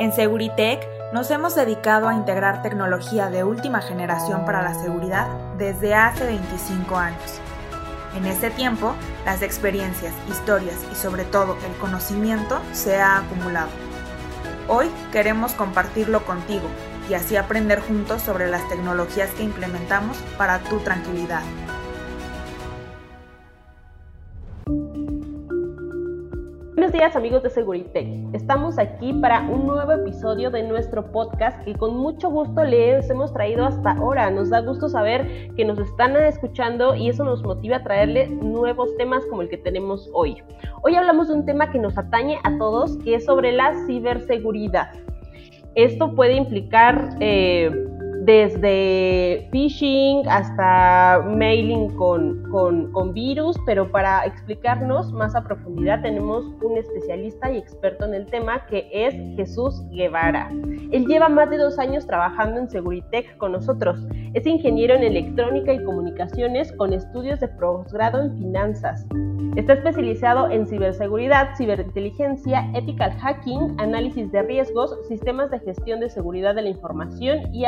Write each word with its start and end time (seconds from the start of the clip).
En 0.00 0.14
Seguritech 0.14 0.80
nos 1.12 1.30
hemos 1.30 1.54
dedicado 1.54 2.08
a 2.08 2.14
integrar 2.14 2.62
tecnología 2.62 3.28
de 3.28 3.44
última 3.44 3.82
generación 3.82 4.46
para 4.46 4.62
la 4.62 4.72
seguridad 4.72 5.28
desde 5.58 5.94
hace 5.94 6.24
25 6.24 6.96
años. 6.96 7.38
En 8.16 8.24
este 8.24 8.50
tiempo, 8.50 8.94
las 9.26 9.42
experiencias, 9.42 10.14
historias 10.26 10.78
y 10.90 10.94
sobre 10.94 11.24
todo 11.24 11.58
el 11.66 11.76
conocimiento 11.76 12.62
se 12.72 12.96
ha 12.96 13.18
acumulado. 13.18 13.68
Hoy 14.68 14.90
queremos 15.12 15.52
compartirlo 15.52 16.24
contigo 16.24 16.66
y 17.10 17.12
así 17.12 17.36
aprender 17.36 17.80
juntos 17.80 18.22
sobre 18.22 18.48
las 18.48 18.66
tecnologías 18.70 19.28
que 19.32 19.42
implementamos 19.42 20.16
para 20.38 20.60
tu 20.60 20.78
tranquilidad. 20.78 21.42
Amigos 27.16 27.42
de 27.42 27.50
Seguritech. 27.50 28.06
Estamos 28.34 28.78
aquí 28.78 29.12
para 29.14 29.40
un 29.40 29.66
nuevo 29.66 29.90
episodio 29.92 30.50
de 30.50 30.62
nuestro 30.62 31.10
podcast 31.10 31.60
que 31.64 31.74
con 31.74 31.96
mucho 31.96 32.30
gusto 32.30 32.62
les 32.62 33.10
hemos 33.10 33.32
traído 33.32 33.64
hasta 33.64 33.92
ahora. 33.92 34.30
Nos 34.30 34.50
da 34.50 34.60
gusto 34.60 34.88
saber 34.88 35.52
que 35.56 35.64
nos 35.64 35.78
están 35.78 36.14
escuchando 36.16 36.94
y 36.94 37.08
eso 37.08 37.24
nos 37.24 37.42
motiva 37.42 37.76
a 37.76 37.82
traerles 37.82 38.30
nuevos 38.30 38.96
temas 38.96 39.24
como 39.26 39.42
el 39.42 39.48
que 39.48 39.58
tenemos 39.58 40.08
hoy. 40.12 40.36
Hoy 40.82 40.94
hablamos 40.94 41.28
de 41.28 41.34
un 41.34 41.46
tema 41.46 41.70
que 41.72 41.78
nos 41.78 41.98
atañe 41.98 42.38
a 42.44 42.56
todos, 42.58 42.96
que 42.98 43.16
es 43.16 43.24
sobre 43.24 43.52
la 43.52 43.74
ciberseguridad. 43.86 44.92
Esto 45.74 46.14
puede 46.14 46.34
implicar 46.34 47.16
eh, 47.20 47.70
desde 48.20 49.48
phishing 49.50 50.28
hasta 50.28 51.24
mailing 51.26 51.88
con, 51.96 52.42
con, 52.50 53.14
virus, 53.14 53.56
pero 53.64 53.90
para 53.90 54.24
explicarnos 54.26 55.10
más 55.12 55.34
a 55.34 55.42
profundidad 55.42 56.02
tenemos 56.02 56.44
un 56.62 56.76
especialista 56.76 57.50
y 57.50 57.56
experto 57.56 58.04
en 58.04 58.14
el 58.14 58.26
tema 58.26 58.66
que 58.66 58.88
es 58.92 59.14
Jesús 59.36 59.82
Guevara. 59.90 60.50
Él 60.92 61.06
lleva 61.06 61.28
más 61.28 61.48
de 61.50 61.56
dos 61.56 61.78
años 61.78 62.06
trabajando 62.06 62.60
en 62.60 62.68
Seguritech 62.68 63.36
con 63.38 63.52
nosotros. 63.52 64.06
Es 64.34 64.46
ingeniero 64.46 64.94
en 64.94 65.02
electrónica 65.02 65.72
y 65.72 65.82
comunicaciones 65.82 66.72
con 66.72 66.92
estudios 66.92 67.40
de 67.40 67.48
posgrado 67.48 68.20
en 68.20 68.36
finanzas. 68.38 69.06
Está 69.56 69.72
especializado 69.72 70.48
en 70.48 70.68
ciberseguridad, 70.68 71.56
ciberinteligencia, 71.56 72.70
ethical 72.74 73.12
hacking, 73.18 73.74
análisis 73.80 74.30
de 74.30 74.42
riesgos, 74.42 74.96
sistemas 75.08 75.50
de 75.50 75.58
gestión 75.58 75.98
de 75.98 76.08
seguridad 76.08 76.54
de 76.54 76.62
la 76.62 76.68
información 76.68 77.52
y 77.52 77.64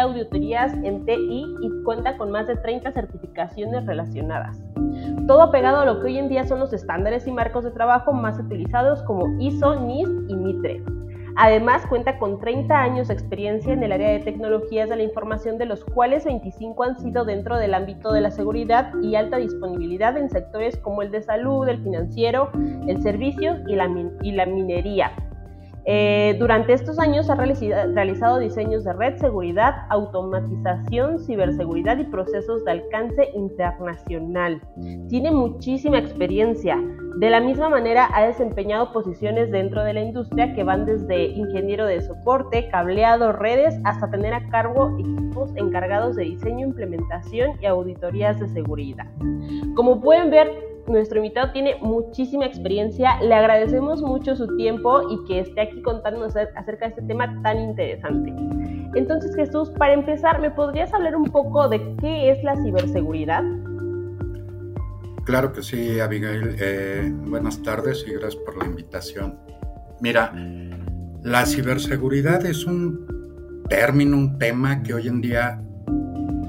en 0.51 1.05
TI 1.05 1.47
y 1.61 1.85
cuenta 1.85 2.17
con 2.17 2.31
más 2.33 2.49
de 2.49 2.57
30 2.57 2.91
certificaciones 2.93 3.87
relacionadas. 3.87 4.61
Todo 5.29 5.53
pegado 5.53 5.81
a 5.81 5.85
lo 5.85 6.01
que 6.01 6.07
hoy 6.07 6.19
en 6.19 6.29
día 6.29 6.45
son 6.45 6.59
los 6.59 6.73
estándares 6.73 7.27
y 7.29 7.33
marcos 7.33 7.63
de 7.65 7.71
trabajo 7.71 8.13
más 8.13 8.39
utilizados 8.41 9.03
como 9.05 9.41
ISO, 9.41 9.79
NIST 9.81 10.11
y 10.29 10.35
MITRE. 10.35 10.83
Además, 11.37 11.87
cuenta 11.87 12.19
con 12.19 12.41
30 12.41 12.75
años 12.75 13.09
de 13.09 13.15
experiencia 13.15 13.73
en 13.73 13.83
el 13.83 13.93
área 13.93 14.11
de 14.11 14.19
tecnologías 14.19 14.89
de 14.91 14.97
la 14.97 15.03
información, 15.05 15.57
de 15.59 15.65
los 15.65 15.85
cuales 15.85 16.25
25 16.25 16.83
han 16.83 16.99
sido 16.99 17.25
dentro 17.25 17.57
del 17.57 17.73
ámbito 17.73 18.13
de 18.13 18.21
la 18.21 18.31
seguridad 18.31 18.93
y 19.01 19.15
alta 19.15 19.39
disponibilidad 19.39 20.17
en 20.19 20.29
sectores 20.29 20.77
como 20.79 21.03
el 21.03 21.11
de 21.11 21.23
salud, 21.23 21.67
el 21.69 21.83
financiero, 21.83 22.51
el 22.87 23.01
servicio 23.01 23.61
y 23.67 23.77
la 23.77 24.47
minería. 24.47 25.13
Eh, 25.85 26.37
durante 26.39 26.73
estos 26.73 26.99
años 26.99 27.29
ha 27.29 27.35
realizado 27.35 28.39
diseños 28.39 28.85
de 28.85 28.93
red, 28.93 29.17
seguridad, 29.17 29.87
automatización, 29.89 31.19
ciberseguridad 31.19 31.99
y 31.99 32.05
procesos 32.05 32.65
de 32.65 32.73
alcance 32.73 33.31
internacional. 33.35 34.61
Tiene 35.09 35.31
muchísima 35.33 35.99
experiencia. 35.99 36.79
De 37.19 37.31
la 37.31 37.41
misma 37.41 37.69
manera 37.69 38.09
ha 38.15 38.25
desempeñado 38.25 38.93
posiciones 38.93 39.51
dentro 39.51 39.85
de 39.85 39.93
la 39.93 40.01
industria 40.01 40.55
que 40.55 40.65
van 40.65 40.87
desde 40.87 41.27
ingeniero 41.27 41.87
de 41.87 42.01
soporte, 42.01 42.69
cableado, 42.69 43.33
redes, 43.33 43.75
hasta 43.85 44.11
tener 44.11 44.35
a 44.35 44.49
cargo 44.49 44.97
equipos 44.99 45.51
encargados 45.57 46.17
de 46.17 46.25
diseño, 46.25 46.67
implementación 46.67 47.53
y 47.61 47.67
auditorías 47.67 48.41
de 48.41 48.49
seguridad. 48.49 49.07
Como 49.75 50.01
pueden 50.01 50.31
ver, 50.31 50.72
nuestro 50.87 51.19
invitado 51.19 51.53
tiene 51.53 51.77
muchísima 51.81 52.47
experiencia, 52.47 53.21
le 53.23 53.35
agradecemos 53.35 54.03
mucho 54.03 54.37
su 54.37 54.57
tiempo 54.57 55.03
y 55.11 55.25
que 55.27 55.41
esté 55.41 55.61
aquí 55.63 55.83
contándonos 55.83 56.35
acerca 56.37 56.87
de 56.87 56.91
este 56.91 57.03
tema 57.03 57.41
tan 57.43 57.59
interesante. 57.59 58.33
Entonces 58.95 59.35
Jesús, 59.35 59.71
para 59.79 59.95
empezar, 59.95 60.41
¿me 60.41 60.51
podrías 60.51 60.93
hablar 60.93 61.17
un 61.17 61.25
poco 61.25 61.69
de 61.69 61.97
qué 62.01 62.31
es 62.31 62.43
la 62.45 62.57
ciberseguridad? 62.57 63.45
Claro 65.25 65.53
que 65.53 65.63
sí, 65.63 66.01
Abigail. 66.01 66.57
Eh, 66.61 67.13
buenas 67.27 67.63
tardes 67.63 68.05
y 68.07 68.13
gracias 68.13 68.37
por 68.37 68.59
la 68.59 68.67
invitación. 68.67 69.39
Mira, 70.01 70.33
la 71.23 71.47
ciberseguridad 71.47 72.45
es 72.45 72.67
un 72.67 73.63
término, 73.69 74.17
un 74.17 74.39
tema 74.39 74.83
que 74.83 74.95
hoy 74.95 75.07
en 75.07 75.21
día 75.21 75.63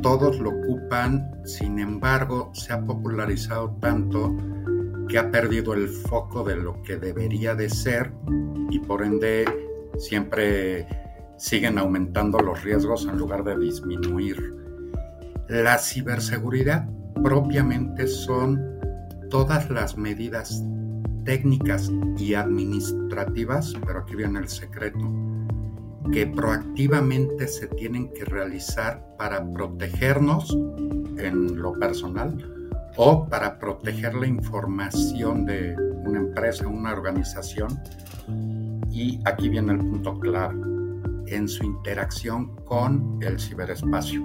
todos 0.04 0.38
lo 0.40 0.50
ocupan, 0.50 1.32
sin 1.46 1.80
embargo, 1.80 2.52
se 2.54 2.74
ha 2.74 2.82
popularizado 2.82 3.78
tanto 3.80 4.36
que 5.08 5.18
ha 5.18 5.32
perdido 5.32 5.74
el 5.74 5.88
foco 5.88 6.44
de 6.44 6.58
lo 6.58 6.84
que 6.84 6.98
debería 6.98 7.56
de 7.56 7.70
ser 7.70 8.12
y 8.70 8.80
por 8.80 9.02
ende 9.04 9.46
siempre 9.98 10.86
siguen 11.38 11.78
aumentando 11.78 12.40
los 12.40 12.64
riesgos 12.64 13.06
en 13.06 13.18
lugar 13.18 13.44
de 13.46 13.58
disminuir. 13.58 14.54
La 15.48 15.78
ciberseguridad 15.78 16.86
propiamente 17.24 18.08
son 18.08 18.62
todas 19.30 19.70
las 19.70 19.98
medidas 19.98 20.64
técnicas 21.24 21.90
y 22.18 22.34
administrativas, 22.34 23.74
pero 23.86 24.00
aquí 24.00 24.16
viene 24.16 24.40
el 24.40 24.50
secreto, 24.50 25.00
que 26.12 26.28
proactivamente 26.28 27.48
se 27.48 27.68
tienen 27.68 28.12
que 28.14 28.26
realizar 28.26 29.04
para 29.18 29.44
protegernos 29.54 30.56
en 31.18 31.62
lo 31.62 31.74
personal 31.74 32.38
o 32.98 33.28
para 33.28 33.58
proteger 33.58 34.14
la 34.14 34.28
información 34.28 35.46
de 35.46 35.76
una 36.06 36.20
empresa, 36.20 36.68
una 36.68 36.94
organización. 36.94 37.80
Y 38.92 39.20
aquí 39.26 39.50
viene 39.50 39.74
el 39.74 39.80
punto 39.80 40.20
clave, 40.20 40.56
en 41.28 41.48
su 41.48 41.64
interacción 41.64 42.56
con 42.66 43.20
el 43.22 43.40
ciberespacio. 43.40 44.24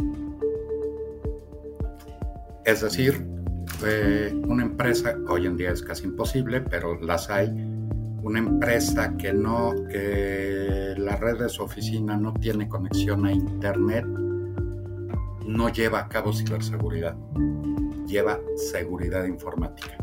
Es 2.65 2.83
decir, 2.83 3.27
eh, 3.87 4.35
una 4.47 4.65
empresa, 4.65 5.17
hoy 5.29 5.47
en 5.47 5.57
día 5.57 5.71
es 5.71 5.83
casi 5.83 6.05
imposible, 6.05 6.61
pero 6.61 7.01
las 7.01 7.31
hay, 7.31 7.49
una 8.23 8.39
empresa 8.39 9.17
que 9.17 9.33
no, 9.33 9.75
que 9.89 10.95
la 10.97 11.17
red 11.17 11.39
de 11.39 11.49
su 11.49 11.63
oficina 11.63 12.17
no 12.17 12.35
tiene 12.35 12.69
conexión 12.69 13.27
a 13.27 13.33
Internet, 13.33 14.05
no 15.47 15.69
lleva 15.71 16.01
a 16.01 16.09
cabo 16.09 16.33
ciberseguridad, 16.33 17.17
lleva 18.07 18.39
seguridad 18.57 19.25
informática, 19.25 19.97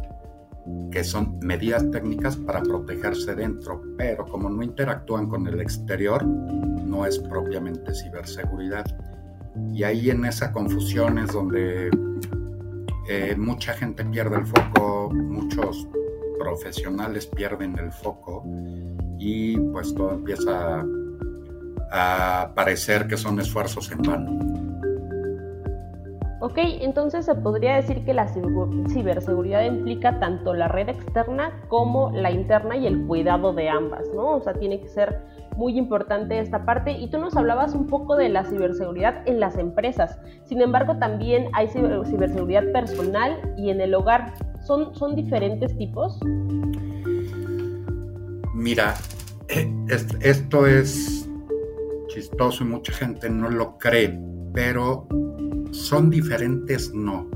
que 0.92 1.04
son 1.04 1.40
medidas 1.42 1.90
técnicas 1.92 2.38
para 2.38 2.62
protegerse 2.64 3.36
dentro, 3.36 3.82
pero 3.98 4.26
como 4.26 4.50
no 4.50 4.64
interactúan 4.64 5.28
con 5.28 5.48
el 5.48 5.60
exterior, 5.62 6.26
no 6.26 7.06
es 7.06 7.20
propiamente 7.20 7.94
ciberseguridad. 7.94 8.86
Y 9.74 9.84
ahí 9.84 10.10
en 10.10 10.26
esa 10.26 10.52
confusión 10.52 11.18
es 11.18 11.32
donde 11.32 11.90
eh, 13.08 13.36
mucha 13.38 13.74
gente 13.74 14.04
pierde 14.06 14.38
el 14.38 14.46
foco, 14.46 15.12
muchos 15.14 15.88
profesionales 16.38 17.28
pierden 17.28 17.78
el 17.78 17.92
foco 17.92 18.44
y 19.18 19.58
pues 19.58 19.94
todo 19.96 20.12
empieza 20.14 20.84
a 21.92 22.52
parecer 22.56 23.08
que 23.08 23.18
son 23.18 23.40
esfuerzos 23.40 23.92
en 23.92 24.02
vano. 24.02 24.56
Ok, 26.42 26.60
entonces 26.82 27.26
se 27.26 27.34
podría 27.34 27.78
decir 27.78 28.06
que 28.06 28.14
la 28.14 28.28
ciberseguridad 28.28 29.64
implica 29.64 30.20
tanto 30.20 30.54
la 30.54 30.68
red 30.68 30.90
externa 30.90 31.60
como 31.70 32.12
la 32.12 32.30
interna 32.30 32.78
y 32.78 32.86
el 32.86 33.08
cuidado 33.08 33.54
de 33.54 33.68
ambas, 33.68 34.08
¿no? 34.14 34.36
O 34.36 34.42
sea, 34.42 34.54
tiene 34.54 34.80
que 34.80 34.88
ser 34.88 35.22
muy 35.56 35.76
importante 35.78 36.38
esta 36.38 36.64
parte. 36.64 36.92
Y 36.92 37.10
tú 37.10 37.18
nos 37.18 37.36
hablabas 37.36 37.74
un 37.74 37.88
poco 37.88 38.16
de 38.16 38.30
la 38.30 38.44
ciberseguridad 38.44 39.28
en 39.28 39.40
las 39.40 39.58
empresas. 39.58 40.20
Sin 40.44 40.62
embargo, 40.62 40.98
también 40.98 41.48
hay 41.54 41.68
ciberseguridad 41.68 42.72
personal 42.72 43.40
y 43.58 43.72
en 43.72 43.82
el 43.82 43.96
hogar. 43.96 44.34
¿Son, 44.66 44.96
son 44.96 45.16
diferentes 45.16 45.78
tipos? 45.78 46.20
Mira, 48.54 48.96
eh, 49.48 49.72
esto 50.22 50.66
es 50.66 51.30
chistoso 52.08 52.64
y 52.64 52.68
mucha 52.68 52.92
gente 52.94 53.30
no 53.30 53.50
lo 53.50 53.78
cree, 53.78 54.20
pero 54.54 55.08
son 55.72 56.10
diferentes, 56.10 56.94
no, 56.94 57.30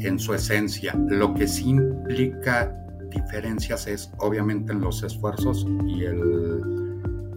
en 0.00 0.18
su 0.18 0.34
esencia. 0.34 0.94
Lo 1.08 1.32
que 1.32 1.46
sí 1.46 1.70
implica 1.70 2.76
diferencias 3.10 3.86
es 3.86 4.12
obviamente 4.18 4.72
en 4.72 4.80
los 4.80 5.02
esfuerzos 5.02 5.66
y 5.86 6.04
el, 6.04 6.60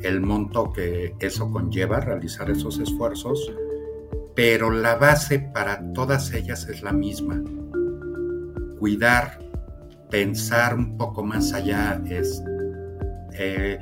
el 0.01 0.21
monto 0.21 0.73
que 0.73 1.15
eso 1.19 1.49
conlleva, 1.51 1.99
realizar 1.99 2.49
esos 2.49 2.79
esfuerzos, 2.79 3.53
pero 4.35 4.71
la 4.71 4.95
base 4.95 5.39
para 5.39 5.93
todas 5.93 6.33
ellas 6.33 6.67
es 6.67 6.81
la 6.81 6.91
misma. 6.91 7.41
Cuidar, 8.79 9.39
pensar 10.09 10.75
un 10.75 10.97
poco 10.97 11.23
más 11.23 11.53
allá 11.53 12.01
es... 12.05 12.43
Eh, 13.33 13.79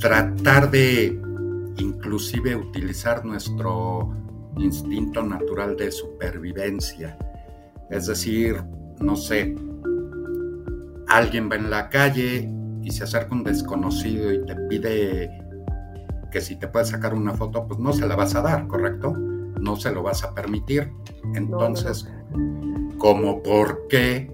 tratar 0.00 0.70
de 0.70 1.20
inclusive 1.76 2.56
utilizar 2.56 3.24
nuestro 3.24 4.14
instinto 4.56 5.22
natural 5.22 5.76
de 5.76 5.92
supervivencia. 5.92 7.16
Es 7.90 8.06
decir, 8.06 8.62
no 8.98 9.14
sé, 9.14 9.54
alguien 11.08 11.50
va 11.50 11.56
en 11.56 11.70
la 11.70 11.88
calle 11.88 12.48
y 12.82 12.90
se 12.90 13.04
acerca 13.04 13.34
un 13.34 13.44
desconocido 13.44 14.32
y 14.32 14.44
te 14.46 14.56
pide 14.68 15.30
que 16.30 16.40
si 16.40 16.56
te 16.56 16.68
puedes 16.68 16.88
sacar 16.88 17.12
una 17.14 17.32
foto, 17.32 17.66
pues 17.66 17.78
no 17.78 17.92
se 17.92 18.06
la 18.06 18.16
vas 18.16 18.34
a 18.34 18.40
dar, 18.40 18.66
¿correcto? 18.68 19.12
No 19.12 19.76
se 19.76 19.92
lo 19.92 20.02
vas 20.02 20.24
a 20.24 20.34
permitir. 20.34 20.92
Entonces, 21.34 22.08
¿cómo 23.00 23.42
por 23.42 23.88
qué 23.88 24.30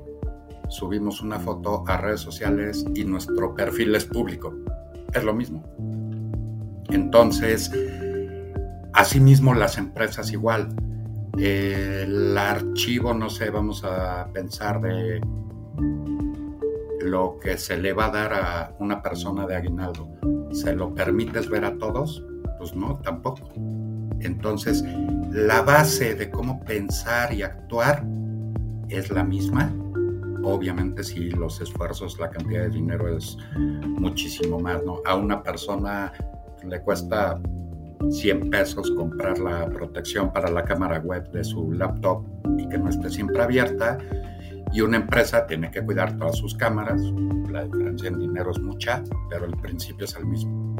subimos 0.68 1.22
una 1.22 1.38
foto 1.38 1.84
a 1.86 1.96
redes 1.96 2.20
sociales 2.20 2.84
y 2.94 3.04
nuestro 3.04 3.54
perfil 3.54 3.94
es 3.94 4.04
público? 4.04 4.52
Es 5.14 5.24
lo 5.24 5.32
mismo. 5.32 5.62
Entonces, 6.90 7.70
asimismo 8.92 9.54
las 9.54 9.78
empresas 9.78 10.32
igual. 10.32 10.74
El 11.38 12.36
archivo, 12.36 13.14
no 13.14 13.30
sé, 13.30 13.50
vamos 13.50 13.84
a 13.84 14.28
pensar 14.32 14.80
de 14.80 15.20
lo 17.00 17.38
que 17.38 17.56
se 17.56 17.78
le 17.78 17.92
va 17.92 18.06
a 18.06 18.10
dar 18.10 18.32
a 18.34 18.74
una 18.80 19.00
persona 19.00 19.46
de 19.46 19.54
aguinaldo. 19.54 20.08
¿Se 20.50 20.74
lo 20.74 20.92
permites 20.92 21.48
ver 21.48 21.64
a 21.64 21.78
todos? 21.78 22.24
Pues 22.58 22.74
no, 22.74 22.98
tampoco. 22.98 23.48
Entonces, 24.20 24.82
la 25.30 25.62
base 25.62 26.14
de 26.16 26.30
cómo 26.30 26.64
pensar 26.64 27.32
y 27.32 27.42
actuar 27.42 28.04
es 28.88 29.10
la 29.10 29.24
misma. 29.24 29.72
Obviamente 30.42 31.02
si 31.02 31.30
los 31.30 31.60
esfuerzos, 31.60 32.18
la 32.18 32.30
cantidad 32.30 32.62
de 32.62 32.70
dinero 32.70 33.16
es 33.16 33.36
muchísimo 33.56 34.60
más, 34.60 34.82
¿no? 34.84 35.00
A 35.04 35.16
una 35.16 35.42
persona 35.42 36.12
le 36.64 36.80
cuesta 36.82 37.40
100 38.10 38.50
pesos 38.50 38.90
comprar 38.92 39.38
la 39.38 39.68
protección 39.68 40.32
para 40.32 40.50
la 40.50 40.64
cámara 40.64 41.00
web 41.00 41.30
de 41.32 41.42
su 41.42 41.72
laptop 41.72 42.24
y 42.58 42.68
que 42.68 42.78
no 42.78 42.90
esté 42.90 43.10
siempre 43.10 43.42
abierta. 43.42 43.98
Y 44.72 44.80
una 44.80 44.98
empresa 44.98 45.46
tiene 45.46 45.70
que 45.70 45.82
cuidar 45.82 46.16
todas 46.16 46.36
sus 46.36 46.54
cámaras. 46.54 47.00
La 47.50 47.64
diferencia 47.64 48.08
en 48.08 48.18
dinero 48.18 48.50
es 48.50 48.58
mucha, 48.60 49.02
pero 49.30 49.46
el 49.46 49.56
principio 49.56 50.04
es 50.04 50.14
el 50.16 50.26
mismo. 50.26 50.76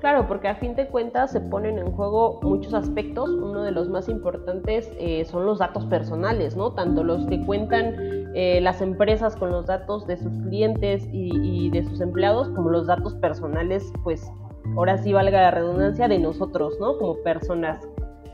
Claro, 0.00 0.26
porque 0.26 0.48
a 0.48 0.54
fin 0.54 0.74
de 0.74 0.86
cuentas 0.86 1.30
se 1.30 1.40
ponen 1.40 1.78
en 1.78 1.92
juego 1.92 2.40
muchos 2.42 2.72
aspectos. 2.72 3.28
Uno 3.28 3.62
de 3.62 3.70
los 3.70 3.90
más 3.90 4.08
importantes 4.08 4.90
eh, 4.98 5.26
son 5.26 5.44
los 5.44 5.58
datos 5.58 5.84
personales, 5.86 6.56
¿no? 6.56 6.72
Tanto 6.72 7.04
los 7.04 7.26
que 7.26 7.44
cuentan 7.44 7.96
eh, 8.34 8.60
las 8.62 8.80
empresas 8.80 9.36
con 9.36 9.50
los 9.50 9.66
datos 9.66 10.06
de 10.06 10.16
sus 10.16 10.32
clientes 10.44 11.06
y, 11.12 11.68
de 11.68 11.84
sus 11.84 12.00
empleados, 12.00 12.48
como 12.48 12.70
los 12.70 12.86
datos 12.86 13.14
personales, 13.16 13.92
pues 14.02 14.26
ahora 14.74 14.96
sí 14.96 15.12
valga 15.12 15.42
la 15.42 15.50
redundancia, 15.50 16.08
de 16.08 16.18
nosotros, 16.18 16.78
¿no? 16.80 16.96
Como 16.96 17.16
personas 17.22 17.86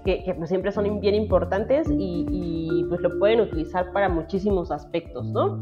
que, 0.05 0.23
pues, 0.39 0.49
siempre 0.49 0.71
son 0.71 1.01
bien 1.01 1.17
importantes 1.17 1.89
y, 1.91 2.87
pues 2.89 3.01
lo 3.01 3.19
pueden 3.19 3.41
utilizar 3.41 3.93
para 3.93 4.09
muchísimos 4.09 4.71
aspectos, 4.71 5.27
¿no? 5.27 5.59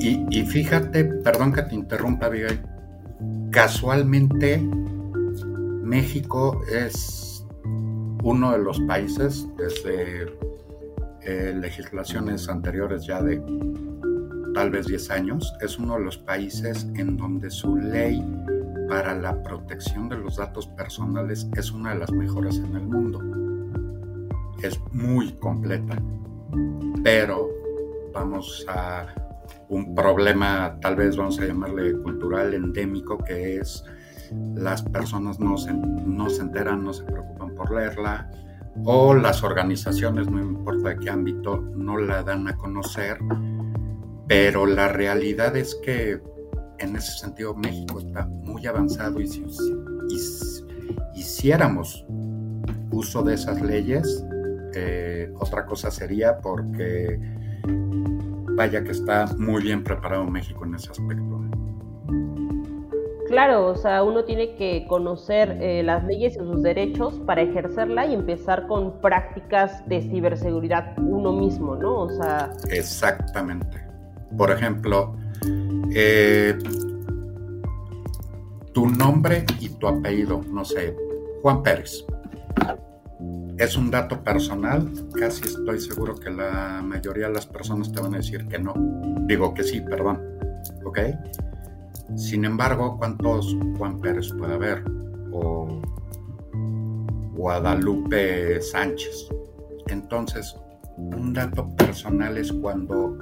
Y, 0.00 0.26
y 0.30 0.42
fíjate, 0.42 1.04
perdón 1.22 1.52
que 1.52 1.62
te 1.62 1.76
interrumpa, 1.76 2.26
Abigail, 2.26 2.60
casualmente 3.52 4.60
México 5.92 6.58
es 6.70 7.46
uno 8.22 8.52
de 8.52 8.58
los 8.60 8.80
países 8.80 9.46
desde 9.58 10.22
eh, 11.20 11.54
legislaciones 11.54 12.48
anteriores 12.48 13.04
ya 13.04 13.20
de 13.20 13.36
tal 14.54 14.70
vez 14.70 14.86
10 14.86 15.10
años, 15.10 15.52
es 15.60 15.78
uno 15.78 15.98
de 15.98 16.04
los 16.04 16.16
países 16.16 16.86
en 16.94 17.18
donde 17.18 17.50
su 17.50 17.76
ley 17.76 18.24
para 18.88 19.14
la 19.14 19.42
protección 19.42 20.08
de 20.08 20.16
los 20.16 20.36
datos 20.36 20.66
personales 20.66 21.46
es 21.56 21.70
una 21.72 21.92
de 21.92 21.98
las 21.98 22.10
mejores 22.10 22.56
en 22.56 22.74
el 22.74 22.86
mundo. 22.86 23.20
Es 24.62 24.80
muy 24.92 25.32
completa, 25.32 26.00
pero 27.04 27.50
vamos 28.14 28.64
a 28.66 29.08
un 29.68 29.94
problema, 29.94 30.78
tal 30.80 30.96
vez 30.96 31.18
vamos 31.18 31.38
a 31.38 31.44
llamarle 31.44 31.92
cultural 31.98 32.54
endémico, 32.54 33.18
que 33.18 33.58
es 33.58 33.84
las 34.54 34.82
personas 34.82 35.40
no 35.40 35.56
se, 35.56 35.72
no 35.72 36.28
se 36.30 36.42
enteran, 36.42 36.84
no 36.84 36.92
se 36.92 37.04
preocupan 37.04 37.54
por 37.54 37.72
leerla, 37.72 38.30
o 38.84 39.14
las 39.14 39.42
organizaciones, 39.42 40.30
no 40.30 40.40
importa 40.40 40.90
de 40.90 40.98
qué 40.98 41.10
ámbito, 41.10 41.60
no 41.74 41.98
la 41.98 42.22
dan 42.22 42.48
a 42.48 42.56
conocer, 42.56 43.18
pero 44.26 44.66
la 44.66 44.88
realidad 44.88 45.56
es 45.56 45.74
que 45.84 46.20
en 46.78 46.96
ese 46.96 47.12
sentido 47.18 47.54
México 47.54 48.00
está 48.00 48.26
muy 48.26 48.66
avanzado 48.66 49.20
y 49.20 49.26
si, 49.28 49.44
hiciéramos 51.14 52.04
uso 52.90 53.22
de 53.22 53.34
esas 53.34 53.60
leyes, 53.60 54.24
eh, 54.74 55.32
otra 55.38 55.66
cosa 55.66 55.90
sería 55.90 56.38
porque 56.38 57.18
vaya 58.56 58.82
que 58.82 58.92
está 58.92 59.26
muy 59.38 59.62
bien 59.62 59.84
preparado 59.84 60.24
México 60.26 60.64
en 60.64 60.74
ese 60.74 60.90
aspecto. 60.90 61.40
Claro, 63.32 63.68
o 63.68 63.76
sea, 63.76 64.02
uno 64.02 64.24
tiene 64.24 64.56
que 64.56 64.84
conocer 64.86 65.56
eh, 65.58 65.82
las 65.82 66.04
leyes 66.04 66.34
y 66.34 66.38
sus 66.38 66.62
derechos 66.62 67.14
para 67.24 67.40
ejercerla 67.40 68.04
y 68.04 68.12
empezar 68.12 68.66
con 68.66 69.00
prácticas 69.00 69.88
de 69.88 70.02
ciberseguridad 70.02 70.92
uno 70.98 71.32
mismo, 71.32 71.74
¿no? 71.74 72.00
O 72.00 72.10
sea... 72.10 72.50
Exactamente. 72.68 73.82
Por 74.36 74.50
ejemplo, 74.50 75.16
eh, 75.94 76.58
tu 78.74 78.86
nombre 78.90 79.46
y 79.60 79.70
tu 79.70 79.88
apellido, 79.88 80.42
no 80.50 80.62
sé, 80.66 80.94
Juan 81.40 81.62
Pérez. 81.62 82.04
Es 83.56 83.78
un 83.78 83.90
dato 83.90 84.22
personal, 84.22 84.92
casi 85.18 85.44
estoy 85.44 85.80
seguro 85.80 86.16
que 86.16 86.28
la 86.28 86.82
mayoría 86.84 87.28
de 87.28 87.32
las 87.32 87.46
personas 87.46 87.90
te 87.90 87.98
van 87.98 88.12
a 88.12 88.18
decir 88.18 88.46
que 88.46 88.58
no. 88.58 88.74
Digo 89.26 89.54
que 89.54 89.62
sí, 89.62 89.80
perdón. 89.80 90.20
¿Ok? 90.84 90.98
Sin 92.16 92.44
embargo, 92.44 92.96
¿cuántos 92.98 93.56
Juan 93.78 94.00
Pérez 94.00 94.32
puede 94.38 94.54
haber? 94.54 94.84
O 95.32 95.80
Guadalupe 97.34 98.60
Sánchez. 98.60 99.28
Entonces, 99.88 100.56
un 100.96 101.32
dato 101.32 101.68
personal 101.76 102.36
es 102.36 102.52
cuando 102.52 103.16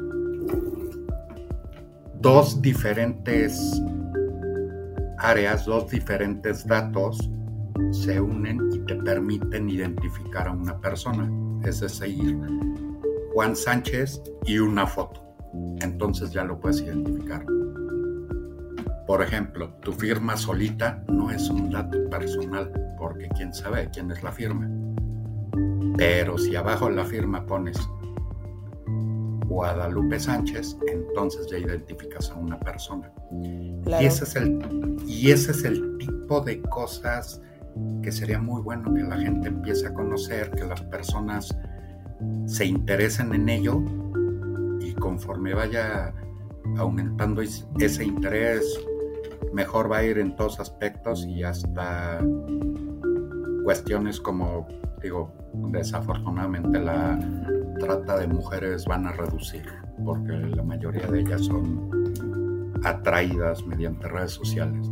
dos 2.21 2.61
diferentes 2.61 3.81
áreas, 5.19 5.65
dos 5.67 5.89
diferentes 5.91 6.67
datos 6.67 7.31
se 7.93 8.21
unen 8.21 8.59
y 8.73 8.79
te 8.81 8.95
permiten 8.97 9.69
identificar 9.71 10.49
a 10.49 10.53
una 10.53 10.79
persona. 10.79 11.31
Es 11.65 11.81
decir, 11.81 12.39
Juan 13.33 13.57
Sánchez 13.57 14.23
y 14.45 14.59
una 14.59 14.87
foto. 14.87 15.23
Entonces 15.81 16.31
ya 16.33 16.45
lo 16.45 16.59
puedes 16.59 16.81
identificar. 16.81 17.45
Por 19.11 19.23
ejemplo, 19.23 19.71
tu 19.81 19.93
firma 19.93 20.37
solita 20.37 21.03
no 21.09 21.33
es 21.33 21.51
un 21.51 21.69
dato 21.69 21.99
personal, 22.09 22.71
porque 22.97 23.29
quién 23.31 23.53
sabe 23.53 23.91
quién 23.93 24.09
es 24.13 24.23
la 24.23 24.31
firma. 24.31 24.71
Pero 25.97 26.39
si 26.39 26.55
abajo 26.55 26.87
en 26.87 26.95
la 26.95 27.05
firma 27.05 27.45
pones 27.45 27.77
Guadalupe 29.49 30.21
Sánchez, 30.21 30.77
entonces 30.87 31.49
ya 31.51 31.59
identificas 31.59 32.31
a 32.31 32.37
una 32.37 32.61
persona. 32.61 33.11
Y, 33.43 33.75
ese 33.99 34.23
es 34.23 34.37
el, 34.37 34.97
y 35.05 35.33
ese 35.33 35.51
es 35.51 35.65
el 35.65 35.99
tipo 35.99 36.41
de 36.43 36.63
cosas 36.63 37.43
que 38.05 38.13
sería 38.13 38.39
muy 38.39 38.63
bueno 38.63 38.95
que 38.95 39.03
la 39.03 39.19
gente 39.19 39.49
empiece 39.49 39.89
a 39.89 39.93
conocer, 39.93 40.53
que 40.53 40.65
las 40.65 40.83
personas 40.83 41.53
se 42.47 42.65
interesen 42.65 43.35
en 43.35 43.49
ello 43.49 43.83
y 44.79 44.95
conforme 44.95 45.53
vaya 45.53 46.15
aumentando 46.77 47.43
ese 47.43 48.05
interés, 48.05 48.79
mejor 49.53 49.91
va 49.91 49.99
a 49.99 50.05
ir 50.05 50.19
en 50.19 50.37
todos 50.37 50.61
aspectos 50.61 51.27
y 51.27 51.43
hasta 51.43 52.21
cuestiones 53.65 54.21
como, 54.21 54.67
digo, 55.03 55.33
desafortunadamente 55.71 56.79
la 56.79 57.19
trata 57.79 58.19
de 58.19 58.27
mujeres 58.27 58.85
van 58.85 59.07
a 59.07 59.13
reducir, 59.13 59.65
porque 60.05 60.33
la 60.33 60.63
mayoría 60.63 61.07
de 61.07 61.21
ellas 61.21 61.45
son 61.45 61.91
atraídas 62.85 63.65
mediante 63.67 64.09
redes 64.09 64.33
sociales. 64.33 64.91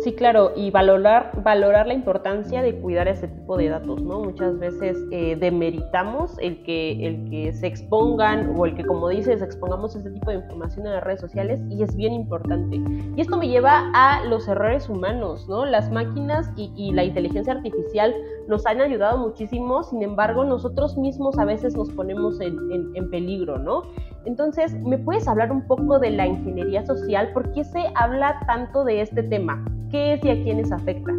Sí, 0.00 0.12
claro, 0.12 0.52
y 0.54 0.70
valorar, 0.70 1.32
valorar 1.42 1.88
la 1.88 1.94
importancia 1.94 2.62
de 2.62 2.78
cuidar 2.80 3.08
ese 3.08 3.26
tipo 3.26 3.56
de 3.56 3.68
datos, 3.68 4.00
¿no? 4.00 4.20
Muchas 4.20 4.56
veces 4.58 4.96
eh, 5.10 5.36
demeritamos 5.40 6.38
el 6.38 6.62
que, 6.62 7.04
el 7.04 7.28
que 7.28 7.52
se 7.52 7.66
expongan 7.66 8.54
o 8.56 8.64
el 8.64 8.76
que, 8.76 8.84
como 8.84 9.08
dices, 9.08 9.42
expongamos 9.42 9.96
este 9.96 10.10
tipo 10.10 10.30
de 10.30 10.36
información 10.36 10.86
en 10.86 10.92
las 10.92 11.02
redes 11.02 11.20
sociales 11.20 11.60
y 11.68 11.82
es 11.82 11.96
bien 11.96 12.12
importante. 12.12 12.80
Y 13.16 13.20
esto 13.20 13.36
me 13.36 13.48
lleva 13.48 13.90
a 13.92 14.24
los 14.24 14.46
errores 14.46 14.88
humanos, 14.88 15.48
¿no? 15.48 15.64
Las 15.64 15.90
máquinas 15.90 16.48
y, 16.56 16.92
la 16.92 17.02
inteligencia 17.02 17.52
artificial 17.52 18.14
nos 18.46 18.66
han 18.66 18.80
ayudado 18.80 19.18
muchísimo, 19.18 19.82
sin 19.82 20.02
embargo, 20.02 20.44
nosotros 20.44 20.96
mismos 20.96 21.38
a 21.38 21.44
veces 21.44 21.76
nos 21.76 21.90
ponemos 21.90 22.40
en, 22.40 22.56
en 22.94 23.10
peligro, 23.10 23.58
¿no? 23.58 23.82
Entonces, 24.28 24.74
¿me 24.82 24.98
puedes 24.98 25.26
hablar 25.26 25.50
un 25.50 25.62
poco 25.62 25.98
de 25.98 26.10
la 26.10 26.26
ingeniería 26.26 26.84
social? 26.84 27.32
¿Por 27.32 27.50
qué 27.54 27.64
se 27.64 27.82
habla 27.94 28.38
tanto 28.46 28.84
de 28.84 29.00
este 29.00 29.22
tema? 29.22 29.64
¿Qué 29.90 30.12
es 30.12 30.22
y 30.22 30.28
a 30.28 30.34
quiénes 30.42 30.70
afecta? 30.70 31.14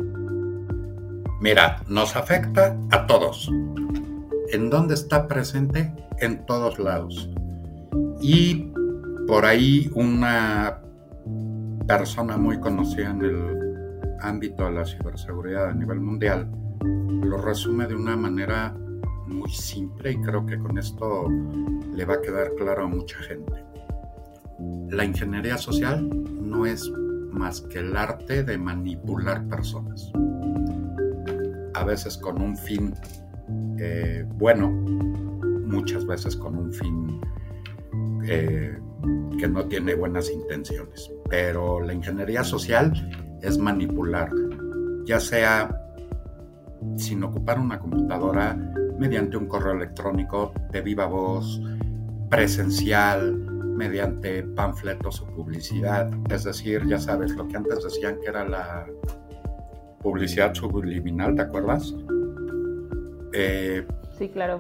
Mira, 1.42 1.82
nos 1.88 2.16
afecta 2.16 2.78
a 2.92 3.08
todos. 3.08 3.50
¿En 4.52 4.70
dónde 4.70 4.94
está 4.94 5.28
presente? 5.28 5.92
En 6.20 6.46
todos 6.46 6.78
lados. 6.78 7.28
Y 8.22 8.72
por 9.26 9.44
ahí 9.44 9.90
una 9.96 10.80
persona 11.88 12.38
muy 12.38 12.60
conocida 12.60 13.10
en 13.10 13.24
el 13.24 14.18
ámbito 14.22 14.66
de 14.66 14.72
la 14.72 14.86
ciberseguridad 14.86 15.70
a 15.70 15.74
nivel 15.74 16.00
mundial 16.00 16.48
lo 17.24 17.38
resume 17.38 17.88
de 17.88 17.96
una 17.96 18.16
manera 18.16 18.76
muy 19.30 19.50
simple 19.50 20.12
y 20.12 20.22
creo 20.22 20.46
que 20.46 20.58
con 20.58 20.78
esto 20.78 21.28
le 21.94 22.06
va 22.06 22.16
a 22.16 22.22
quedar 22.22 22.54
claro 22.56 22.84
a 22.84 22.88
mucha 22.88 23.18
gente. 23.20 23.64
La 24.90 25.06
ingeniería 25.06 25.58
social 25.58 26.10
no 26.42 26.66
es 26.66 26.92
más 27.32 27.62
que 27.62 27.80
el 27.80 27.96
arte 27.96 28.44
de 28.44 28.58
manipular 28.58 29.48
personas. 29.48 30.12
A 31.76 31.84
veces 31.86 32.18
con 32.18 32.42
un 32.42 32.58
fin 32.58 32.94
eh, 33.82 34.26
bueno, 34.36 34.70
muchas 34.70 36.06
veces 36.06 36.36
con 36.36 36.58
un 36.58 36.74
fin 36.74 37.22
eh, 38.28 38.78
que 39.40 39.48
no 39.48 39.66
tiene 39.66 39.96
buenas 39.96 40.30
intenciones. 40.30 41.10
Pero 41.30 41.80
la 41.80 41.94
ingeniería 41.94 42.44
social 42.44 42.94
es 43.42 43.58
manipular, 43.58 44.30
ya 45.06 45.20
sea 45.20 45.76
sin 46.98 47.24
ocupar 47.24 47.60
una 47.60 47.80
computadora, 47.80 48.58
mediante 49.00 49.38
un 49.38 49.48
correo 49.48 49.74
electrónico 49.74 50.54
de 50.72 50.82
viva 50.82 51.06
voz, 51.06 51.62
presencial, 52.30 53.34
mediante 53.80 54.44
panfletos 54.44 55.22
o 55.22 55.26
publicidad. 55.28 56.12
Es 56.30 56.44
decir, 56.44 56.86
ya 56.86 57.00
sabes, 57.00 57.32
lo 57.36 57.48
que 57.48 57.58
antes 57.58 57.84
decían 57.84 58.20
que 58.22 58.28
era 58.28 58.48
la 58.48 58.86
publicidad 60.02 60.54
subliminal, 60.54 61.36
¿te 61.36 61.42
acuerdas? 61.44 61.96
Eh, 63.34 63.86
sí, 64.18 64.30
claro. 64.30 64.60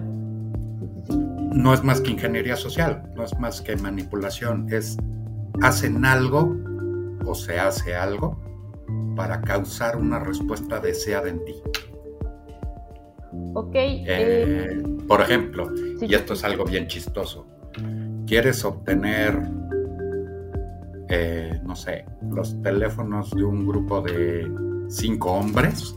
No 1.51 1.73
es 1.73 1.83
más 1.83 1.99
que 2.01 2.11
ingeniería 2.11 2.55
social, 2.55 3.11
no 3.15 3.23
es 3.23 3.37
más 3.39 3.61
que 3.61 3.75
manipulación, 3.75 4.71
es 4.71 4.97
hacen 5.61 6.05
algo 6.05 6.55
o 7.25 7.35
se 7.35 7.59
hace 7.59 7.95
algo 7.95 8.39
para 9.15 9.41
causar 9.41 9.97
una 9.97 10.19
respuesta 10.19 10.79
deseada 10.79 11.27
en 11.27 11.43
ti. 11.43 11.55
Ok. 13.53 13.75
Eh, 13.75 14.05
eh, 14.07 14.83
por 15.07 15.21
ejemplo, 15.21 15.71
y 16.01 16.13
esto 16.13 16.33
es 16.33 16.43
algo 16.43 16.65
bien 16.65 16.87
chistoso, 16.87 17.47
quieres 18.27 18.63
obtener, 18.63 19.39
eh, 21.09 21.59
no 21.63 21.75
sé, 21.75 22.05
los 22.29 22.61
teléfonos 22.61 23.31
de 23.31 23.43
un 23.43 23.67
grupo 23.67 24.01
de 24.01 24.47
cinco 24.89 25.33
hombres, 25.33 25.93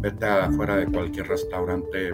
vete 0.00 0.26
afuera 0.26 0.76
de 0.76 0.86
cualquier 0.86 1.28
restaurante 1.28 2.12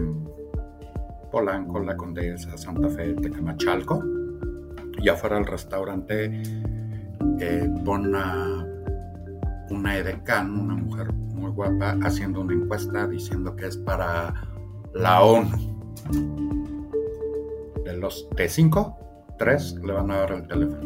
Polanco, 1.30 1.80
La 1.80 1.96
Condesa, 1.96 2.56
Santa 2.56 2.88
Fe, 2.88 3.14
Tecamachalco, 3.14 4.02
y 5.02 5.08
afuera 5.08 5.36
del 5.36 5.46
restaurante 5.46 6.42
pon 7.84 8.06
una, 8.06 8.66
una 9.70 9.96
edecán, 9.96 10.58
una 10.58 10.74
mujer 10.74 11.12
muy 11.12 11.50
guapa 11.50 11.96
haciendo 12.02 12.40
una 12.40 12.54
encuesta 12.54 13.06
diciendo 13.06 13.54
que 13.56 13.66
es 13.66 13.76
para 13.76 14.34
la 14.94 15.22
ONU. 15.22 15.74
De 17.84 17.96
los 17.96 18.28
cinco, 18.48 18.98
tres 19.38 19.74
le 19.84 19.92
van 19.92 20.10
a 20.10 20.18
dar 20.18 20.32
el 20.32 20.46
teléfono. 20.46 20.80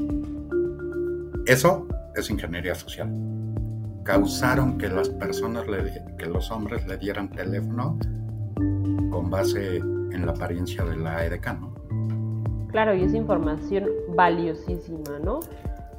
Eso 1.47 1.87
es 2.15 2.31
ingeniería 2.31 2.75
social. 2.75 3.11
Causaron 4.05 4.79
que 4.79 4.89
las 4.89 5.09
personas, 5.09 5.65
que 6.17 6.27
los 6.27 6.51
hombres 6.51 6.87
le 6.87 6.97
dieran 6.97 7.31
teléfono 7.31 7.99
con 9.11 9.31
base 9.31 9.77
en 9.77 10.27
la 10.27 10.33
apariencia 10.33 10.85
de 10.85 10.97
la 10.97 11.25
edecán, 11.25 11.61
¿no? 11.61 11.75
Claro, 12.71 12.95
y 12.95 13.03
es 13.03 13.15
información 13.15 13.89
valiosísima, 14.15 15.19
¿no? 15.25 15.41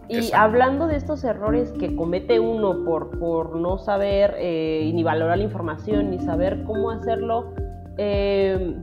Y 0.09 0.33
hablando 0.33 0.87
de 0.87 0.95
estos 0.95 1.23
errores 1.23 1.71
que 1.73 1.95
comete 1.95 2.39
uno 2.39 2.83
por, 2.83 3.19
por 3.19 3.55
no 3.55 3.77
saber 3.77 4.33
eh, 4.39 4.91
ni 4.91 5.03
valorar 5.03 5.37
la 5.37 5.43
información, 5.43 6.09
ni 6.09 6.19
saber 6.19 6.63
cómo 6.63 6.89
hacerlo, 6.89 7.53
eh, 7.97 8.75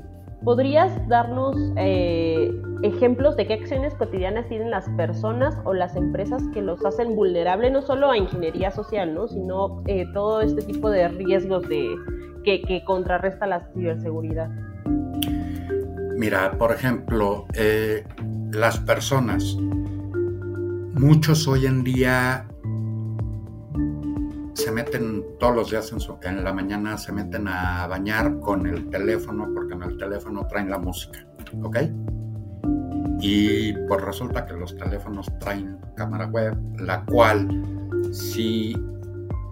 ¿podrías 0.45 0.93
darnos 1.09 1.57
eh, 1.77 2.49
ejemplos 2.83 3.37
de 3.37 3.49
qué 3.49 3.55
acciones 3.55 3.93
cotidianas 3.95 4.47
tienen 4.49 4.71
las 4.71 4.89
personas 4.91 5.59
o 5.65 5.75
las 5.75 5.97
empresas 5.97 6.41
que 6.55 6.63
los 6.63 6.85
hacen 6.85 7.17
vulnerables 7.17 7.73
no 7.73 7.83
solo 7.83 8.09
a 8.09 8.17
ingeniería 8.17 8.71
social, 8.71 9.13
¿no? 9.13 9.27
sino 9.27 9.83
todo 10.15 10.43
este 10.43 10.63
tipo 10.63 10.91
de 10.91 11.09
riesgos 11.09 11.69
de, 11.69 11.89
que, 12.45 12.63
que 12.63 12.85
contrarresta 12.85 13.49
la 13.49 13.67
ciberseguridad? 13.75 14.49
Mira, 16.17 16.53
por 16.53 16.71
ejemplo, 16.71 17.47
las 18.53 18.79
personas 18.79 19.59
Muchos 20.99 21.47
hoy 21.47 21.67
en 21.67 21.85
día 21.85 22.49
se 24.55 24.73
meten 24.73 25.23
todos 25.39 25.55
los 25.55 25.71
días 25.71 25.93
en, 26.23 26.43
la 26.43 26.55
mañana, 26.55 26.97
se 26.97 27.13
meten 27.13 27.49
a 27.49 27.87
bañar 27.87 28.41
con 28.41 28.67
el 28.67 28.89
teléfono 28.89 29.47
porque 29.55 29.75
en 29.75 29.83
el 29.83 29.99
teléfono 29.99 30.47
traen 30.49 30.71
la 30.71 30.79
música, 30.79 31.19
¿ok? 31.63 31.77
Y 33.21 33.75
pues 33.87 34.01
resulta 34.01 34.47
que 34.47 34.55
los 34.55 34.75
teléfonos 34.75 35.27
traen 35.39 35.77
cámara 35.97 36.29
web, 36.29 36.57
la 36.79 37.05
cual 37.05 37.47
si 38.11 38.75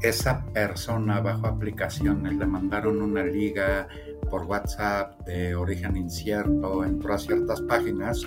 esa 0.00 0.46
persona 0.46 1.20
bajo 1.20 1.46
aplicaciones 1.46 2.36
le 2.36 2.46
mandaron 2.46 3.02
una 3.02 3.22
liga 3.22 3.86
por 4.30 4.44
WhatsApp 4.44 5.20
de 5.26 5.54
origen 5.54 5.94
incierto, 5.98 6.84
entró 6.84 7.12
a 7.12 7.18
ciertas 7.18 7.60
páginas, 7.60 8.26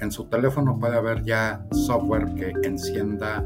en 0.00 0.10
su 0.10 0.24
teléfono 0.26 0.78
puede 0.78 0.96
haber 0.96 1.22
ya 1.24 1.64
software 1.72 2.34
que 2.34 2.52
encienda 2.62 3.44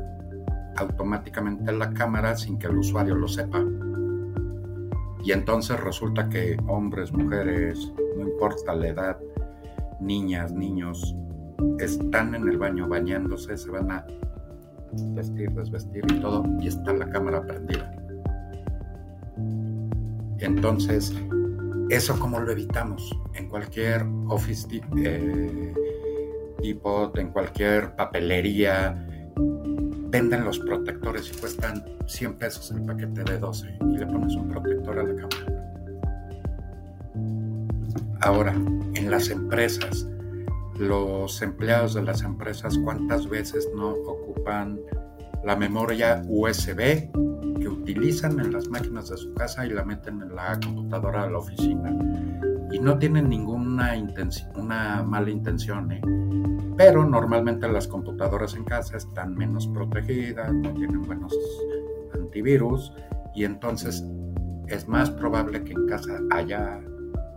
automáticamente 0.76 1.73
la 1.73 1.90
cámara 1.90 2.37
sin 2.37 2.59
que 2.59 2.66
el 2.66 2.78
usuario 2.78 3.14
lo 3.14 3.28
sepa. 3.28 3.64
Y 5.23 5.33
entonces 5.33 5.78
resulta 5.78 6.28
que 6.28 6.57
hombres, 6.66 7.12
mujeres, 7.12 7.92
no 8.16 8.23
importa 8.23 8.75
la 8.75 8.88
edad, 8.88 9.19
niñas, 10.00 10.52
niños, 10.52 11.14
están 11.78 12.35
en 12.35 12.49
el 12.49 12.57
baño 12.57 12.88
bañándose, 12.88 13.57
se 13.57 13.71
van 13.71 13.90
a 13.90 14.07
vestir, 15.14 15.50
desvestir 15.52 16.04
y 16.11 16.21
todo, 16.21 16.45
y 16.59 16.69
está 16.69 16.92
la 16.95 17.09
cámara 17.11 17.42
prendida. 17.42 17.92
Entonces, 20.38 21.14
¿eso 21.90 22.19
cómo 22.19 22.40
lo 22.40 22.50
evitamos? 22.50 23.14
En 23.35 23.49
cualquier 23.49 24.07
office 24.28 24.66
eh, 24.97 25.75
tipo, 26.61 27.12
en 27.17 27.31
cualquier 27.31 27.95
papelería, 27.97 28.95
venden 30.11 30.45
los 30.45 30.59
protectores 30.59 31.31
y 31.33 31.38
cuestan 31.38 31.85
100 32.07 32.35
pesos 32.35 32.71
el 32.73 32.83
paquete 32.85 33.25
de 33.25 33.38
12 33.38 33.79
y 33.81 33.99
le 33.99 34.07
pones 34.07 34.35
un 34.35 34.49
protector 34.49 34.99
a 34.99 35.02
la 35.05 35.14
cámara. 35.14 35.61
Ahora, 38.21 38.52
en 38.52 39.11
las 39.11 39.31
empresas, 39.31 40.07
los 40.79 41.40
empleados 41.43 41.95
de 41.95 42.02
las 42.02 42.23
empresas, 42.23 42.76
¿cuántas 42.85 43.29
veces 43.29 43.69
no 43.75 43.90
ocupan 43.90 44.81
la 45.45 45.57
memoria 45.57 46.23
USB 46.26 47.11
que 47.59 47.69
utilizan 47.69 48.40
en 48.40 48.52
las 48.52 48.69
máquinas 48.69 49.09
de 49.09 49.17
su 49.17 49.33
casa 49.35 49.64
y 49.67 49.71
la 49.71 49.85
meten 49.85 50.21
en 50.23 50.35
la 50.35 50.59
computadora 50.61 51.25
de 51.25 51.31
la 51.31 51.38
oficina? 51.38 52.50
Y 52.71 52.79
no 52.79 52.99
tienen 52.99 53.29
ninguna 53.29 53.95
una 54.57 55.03
mala 55.03 55.31
intención, 55.31 55.93
¿eh? 55.93 56.00
pero 56.77 57.05
normalmente 57.05 57.69
las 57.69 57.87
computadoras 57.87 58.55
en 58.55 58.65
casa 58.65 58.97
están 58.97 59.35
menos 59.35 59.67
protegidas, 59.67 60.53
no 60.53 60.73
tienen 60.73 61.03
buenos 61.03 61.37
antivirus 62.15 62.93
y 63.35 63.45
entonces 63.45 64.05
es 64.67 64.89
más 64.89 65.11
probable 65.11 65.62
que 65.65 65.73
en 65.73 65.87
casa 65.87 66.19
haya 66.31 66.81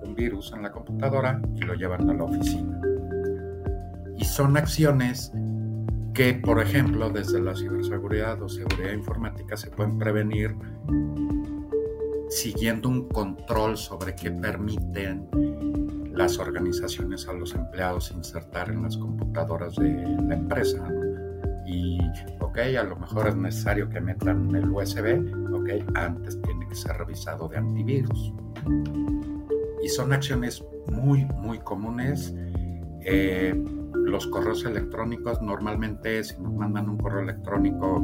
un 0.01 0.15
virus 0.15 0.53
en 0.55 0.63
la 0.63 0.71
computadora 0.71 1.41
y 1.55 1.61
lo 1.61 1.73
llevan 1.73 2.09
a 2.09 2.13
la 2.13 2.23
oficina. 2.23 2.79
Y 4.17 4.25
son 4.25 4.55
acciones 4.55 5.31
que, 6.13 6.35
por 6.35 6.61
ejemplo, 6.61 7.09
desde 7.09 7.41
la 7.41 7.55
ciberseguridad 7.55 8.41
o 8.41 8.47
seguridad 8.47 8.93
informática 8.93 9.57
se 9.57 9.71
pueden 9.71 9.97
prevenir 9.97 10.55
siguiendo 12.33 12.89
un 12.89 13.07
control 13.09 13.77
sobre 13.77 14.15
qué 14.15 14.31
permiten 14.31 15.29
las 16.13 16.39
organizaciones 16.39 17.27
a 17.27 17.33
los 17.33 17.53
empleados 17.53 18.11
insertar 18.11 18.69
en 18.69 18.83
las 18.83 18.97
computadoras 18.97 19.75
de 19.75 19.89
la 20.27 20.35
empresa. 20.35 20.87
Y, 21.65 21.97
ok, 22.39 22.57
a 22.79 22.83
lo 22.83 22.95
mejor 22.97 23.27
es 23.27 23.35
necesario 23.35 23.89
que 23.89 24.01
metan 24.01 24.53
el 24.55 24.69
USB, 24.69 25.23
ok, 25.53 25.95
antes 25.95 26.41
tiene 26.41 26.67
que 26.67 26.75
ser 26.75 26.97
revisado 26.97 27.47
de 27.47 27.57
antivirus. 27.57 28.33
Y 29.83 29.89
son 29.89 30.13
acciones 30.13 30.63
muy, 30.87 31.25
muy 31.25 31.59
comunes 31.59 32.33
Eh, 33.05 33.53
los 34.05 34.27
correos 34.27 34.63
electrónicos 34.63 35.41
normalmente 35.41 36.23
si 36.23 36.41
nos 36.41 36.53
mandan 36.53 36.89
un 36.89 36.97
correo 36.97 37.21
electrónico 37.21 38.01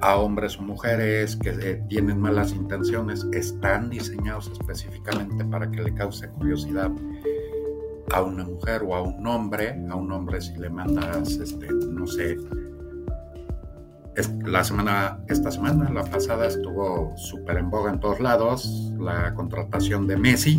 a 0.00 0.16
hombres 0.16 0.58
o 0.58 0.62
mujeres 0.62 1.36
que 1.36 1.50
eh, 1.50 1.82
tienen 1.88 2.20
malas 2.20 2.52
intenciones, 2.52 3.26
están 3.32 3.90
diseñados 3.90 4.50
específicamente 4.52 5.44
para 5.44 5.70
que 5.70 5.82
le 5.82 5.94
cause 5.94 6.28
curiosidad 6.30 6.90
a 8.12 8.22
una 8.22 8.44
mujer 8.44 8.82
o 8.84 8.94
a 8.94 9.02
un 9.02 9.26
hombre, 9.26 9.70
a 9.88 9.94
un 9.94 10.10
hombre 10.10 10.40
si 10.40 10.56
le 10.56 10.68
mandas, 10.68 11.30
este, 11.36 11.68
no 11.70 12.06
sé, 12.06 12.36
la 14.44 14.64
semana, 14.64 15.20
esta 15.28 15.50
semana, 15.50 15.90
la 15.90 16.04
pasada 16.04 16.46
estuvo 16.46 17.16
súper 17.16 17.58
en 17.58 17.70
boga 17.70 17.92
en 17.92 18.00
todos 18.00 18.20
lados 18.20 18.92
la 18.98 19.34
contratación 19.34 20.06
de 20.06 20.16
Messi 20.16 20.58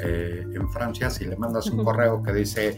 eh, 0.00 0.44
en 0.52 0.70
Francia. 0.70 1.08
Si 1.10 1.24
le 1.24 1.36
mandas 1.36 1.66
un 1.68 1.84
correo 1.84 2.22
que 2.22 2.32
dice 2.32 2.76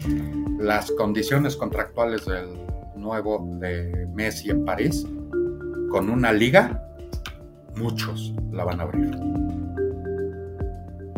las 0.58 0.90
condiciones 0.92 1.56
contractuales 1.56 2.26
del 2.26 2.46
nuevo 2.94 3.48
de 3.58 4.06
Messi 4.14 4.50
en 4.50 4.64
París, 4.64 5.06
con 5.90 6.10
una 6.10 6.32
liga, 6.32 6.82
muchos 7.76 8.34
la 8.50 8.64
van 8.64 8.80
a 8.80 8.84
abrir. 8.84 9.16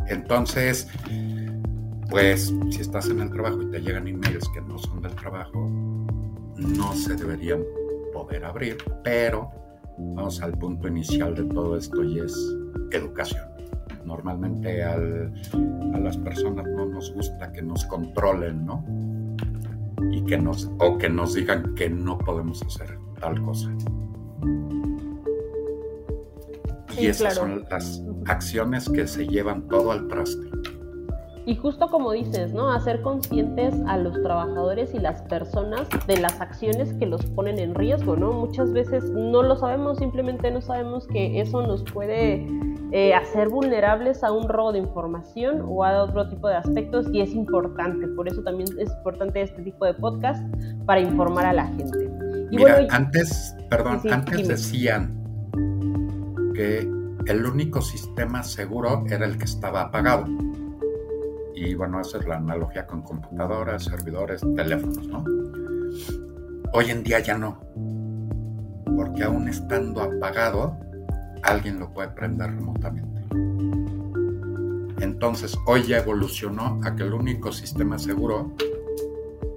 Entonces, 0.09 0.89
pues 2.11 2.53
si 2.71 2.81
estás 2.81 3.09
en 3.11 3.21
el 3.21 3.31
trabajo 3.31 3.63
y 3.63 3.71
te 3.71 3.81
llegan 3.81 4.09
emails 4.09 4.49
que 4.55 4.61
no 4.63 4.79
son 4.79 5.03
del 5.03 5.15
trabajo, 5.15 5.69
no 6.57 6.93
se 6.95 7.15
deberían 7.15 7.63
poder 8.13 8.45
abrir, 8.45 8.79
pero 9.05 9.51
vamos 9.99 10.41
al 10.41 10.53
punto 10.53 10.89
inicial 10.89 11.35
de 11.35 11.45
todo 11.45 11.77
esto 11.77 12.03
y 12.03 12.21
es 12.21 12.35
educación. 12.93 13.47
Normalmente 14.05 14.83
a 14.83 14.97
las 14.97 16.17
personas 16.17 16.67
no 16.75 16.87
nos 16.87 17.13
gusta 17.13 17.53
que 17.53 17.61
nos 17.61 17.85
controlen, 17.85 18.65
¿no? 18.65 18.83
Y 20.11 20.25
que 20.25 20.39
nos, 20.39 20.71
o 20.79 20.97
que 20.97 21.11
nos 21.11 21.35
digan 21.35 21.75
que 21.75 21.91
no 21.91 22.17
podemos 22.17 22.63
hacer 22.63 22.99
tal 23.21 23.43
cosa. 23.43 23.71
Y 26.99 27.07
esas 27.07 27.35
son 27.35 27.65
las 27.71 28.03
acciones 28.27 28.89
que 28.89 29.07
se 29.07 29.27
llevan 29.27 29.69
todo 29.69 29.93
al 29.93 30.09
traste. 30.09 30.49
Y 31.49 31.57
justo 31.57 31.89
como 31.89 32.13
dices, 32.13 32.53
¿no? 32.53 32.71
Hacer 32.71 33.01
conscientes 33.01 33.75
a 33.87 33.97
los 33.97 34.23
trabajadores 34.23 34.93
y 34.93 34.99
las 34.99 35.23
personas 35.23 35.89
de 36.07 36.19
las 36.19 36.43
acciones 36.43 36.93
que 36.93 37.07
los 37.07 37.25
ponen 37.25 37.59
en 37.59 37.75
riesgo, 37.75 38.17
¿no? 38.17 38.33
Muchas 38.33 38.71
veces 38.75 39.05
no 39.05 39.43
lo 39.43 39.57
sabemos, 39.57 39.97
simplemente 39.97 40.51
no 40.51 40.61
sabemos 40.61 41.07
que 41.07 41.41
eso 41.41 41.67
nos 41.67 41.85
puede 41.85 42.47
eh, 42.93 43.15
hacer 43.15 43.49
vulnerables 43.49 44.23
a 44.25 44.31
un 44.31 44.47
robo 44.47 44.73
de 44.73 44.81
información 44.81 45.65
o 45.67 45.85
a 45.85 46.03
otro 46.03 46.29
tipo 46.29 46.49
de 46.49 46.57
aspectos 46.57 47.07
y 47.15 47.23
es 47.23 47.35
importante, 47.35 48.07
por 48.09 48.29
eso 48.29 48.43
también 48.43 48.69
es 48.79 48.93
importante 48.93 49.41
este 49.41 49.63
tipo 49.63 49.87
de 49.87 49.95
podcast 49.95 50.43
para 50.85 51.01
informar 51.01 51.47
a 51.47 51.55
la 51.55 51.67
gente. 51.67 52.11
Y 52.51 52.57
Mira, 52.57 52.87
antes, 52.91 53.57
perdón, 53.71 54.03
antes 54.11 54.49
decían 54.49 55.18
el 56.59 57.47
único 57.47 57.81
sistema 57.81 58.43
seguro 58.43 59.05
era 59.09 59.27
el 59.27 59.39
que 59.39 59.45
estaba 59.45 59.83
apagado 59.83 60.27
y 61.61 61.75
bueno, 61.75 62.01
esa 62.01 62.19
es 62.19 62.27
la 62.27 62.37
analogía 62.37 62.87
con 62.87 63.03
computadoras, 63.03 63.85
servidores, 63.85 64.43
teléfonos, 64.55 65.07
¿no? 65.09 65.25
Hoy 66.73 66.91
en 66.91 67.03
día 67.03 67.19
ya 67.21 67.37
no, 67.37 67.59
porque 68.97 69.25
aún 69.25 69.49
estando 69.49 70.03
apagado, 70.03 70.77
alguien 71.43 71.81
lo 71.81 71.91
puede 71.93 72.09
prender 72.11 72.51
remotamente. 72.51 73.23
Entonces, 75.01 75.57
hoy 75.67 75.83
ya 75.85 75.99
evolucionó 75.99 76.81
a 76.85 76.95
que 76.95 77.05
el 77.05 77.13
único 77.13 77.53
sistema 77.53 77.99
seguro 77.99 78.53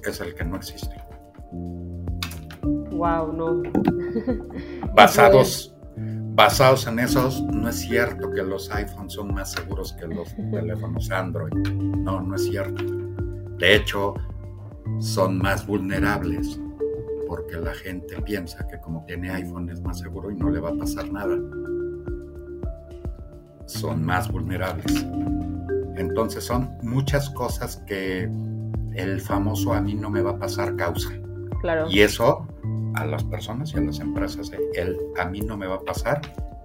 es 0.03 0.21
el 0.21 0.33
que 0.33 0.45
no 0.45 0.55
existe. 0.55 0.95
Wow, 2.63 3.33
no. 3.33 3.63
Basados 4.93 5.75
basados 6.33 6.87
en 6.87 6.99
esos, 6.99 7.41
no 7.43 7.69
es 7.69 7.79
cierto 7.79 8.31
que 8.31 8.41
los 8.43 8.71
iPhones 8.71 9.13
son 9.13 9.33
más 9.33 9.51
seguros 9.51 9.93
que 9.93 10.07
los 10.07 10.35
teléfonos 10.51 11.11
Android. 11.11 11.53
No, 11.53 12.21
no 12.21 12.35
es 12.35 12.45
cierto. 12.45 12.83
De 13.57 13.75
hecho, 13.75 14.13
son 14.99 15.37
más 15.37 15.65
vulnerables 15.65 16.59
porque 17.27 17.57
la 17.57 17.73
gente 17.73 18.21
piensa 18.21 18.67
que 18.67 18.79
como 18.79 19.05
tiene 19.05 19.29
iPhone 19.31 19.69
es 19.69 19.81
más 19.81 19.99
seguro 19.99 20.31
y 20.31 20.35
no 20.35 20.49
le 20.49 20.59
va 20.59 20.69
a 20.69 20.75
pasar 20.75 21.11
nada. 21.11 21.37
Son 23.65 24.03
más 24.03 24.29
vulnerables. 24.31 25.05
Entonces 25.95 26.43
son 26.43 26.77
muchas 26.81 27.29
cosas 27.29 27.77
que 27.87 28.29
el 28.95 29.21
famoso 29.21 29.73
a 29.73 29.81
mí 29.81 29.93
no 29.95 30.09
me 30.09 30.21
va 30.21 30.31
a 30.31 30.39
pasar 30.39 30.75
causa. 30.75 31.09
Claro. 31.61 31.87
Y 31.89 32.01
eso 32.01 32.47
a 32.95 33.05
las 33.05 33.23
personas 33.23 33.73
y 33.73 33.77
a 33.77 33.81
las 33.81 33.99
empresas. 33.99 34.51
El 34.73 34.97
a 35.19 35.25
mí 35.25 35.41
no 35.41 35.57
me 35.57 35.67
va 35.67 35.75
a 35.75 35.81
pasar 35.81 36.21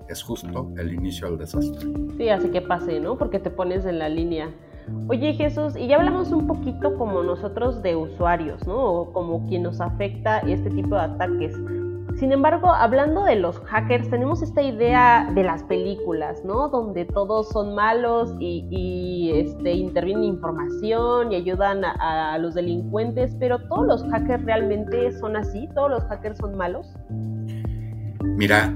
es 0.08 0.22
justo 0.22 0.70
el 0.78 0.94
inicio 0.94 1.28
del 1.28 1.38
desastre. 1.38 1.88
Sí, 2.16 2.28
así 2.28 2.48
que 2.50 2.62
pase, 2.62 3.00
¿no? 3.00 3.16
Porque 3.16 3.38
te 3.38 3.50
pones 3.50 3.84
en 3.86 3.98
la 3.98 4.08
línea. 4.08 4.50
Oye 5.08 5.34
Jesús, 5.34 5.74
y 5.76 5.88
ya 5.88 5.96
hablamos 5.96 6.30
un 6.30 6.46
poquito 6.46 6.96
como 6.96 7.22
nosotros 7.22 7.82
de 7.82 7.96
usuarios, 7.96 8.64
¿no? 8.66 8.76
O 8.76 9.12
como 9.12 9.44
quien 9.48 9.64
nos 9.64 9.80
afecta 9.80 10.38
este 10.40 10.70
tipo 10.70 10.94
de 10.94 11.00
ataques. 11.00 11.56
Sin 12.18 12.32
embargo, 12.32 12.72
hablando 12.72 13.24
de 13.24 13.36
los 13.36 13.58
hackers, 13.66 14.08
tenemos 14.08 14.40
esta 14.40 14.62
idea 14.62 15.30
de 15.34 15.44
las 15.44 15.62
películas, 15.64 16.42
¿no? 16.46 16.68
Donde 16.70 17.04
todos 17.04 17.50
son 17.50 17.74
malos 17.74 18.34
y, 18.40 19.32
este, 19.34 19.72
intervienen 19.72 20.24
información 20.24 21.30
y 21.32 21.36
ayudan 21.36 21.84
a, 21.84 22.38
los 22.38 22.54
delincuentes, 22.54 23.36
pero 23.38 23.58
todos 23.68 23.86
los 23.86 24.02
hackers 24.10 24.42
realmente 24.46 25.12
son 25.18 25.36
así, 25.36 25.68
todos 25.74 25.90
los 25.90 26.04
hackers 26.04 26.38
son 26.38 26.56
malos. 26.56 26.86
Mira, 28.22 28.72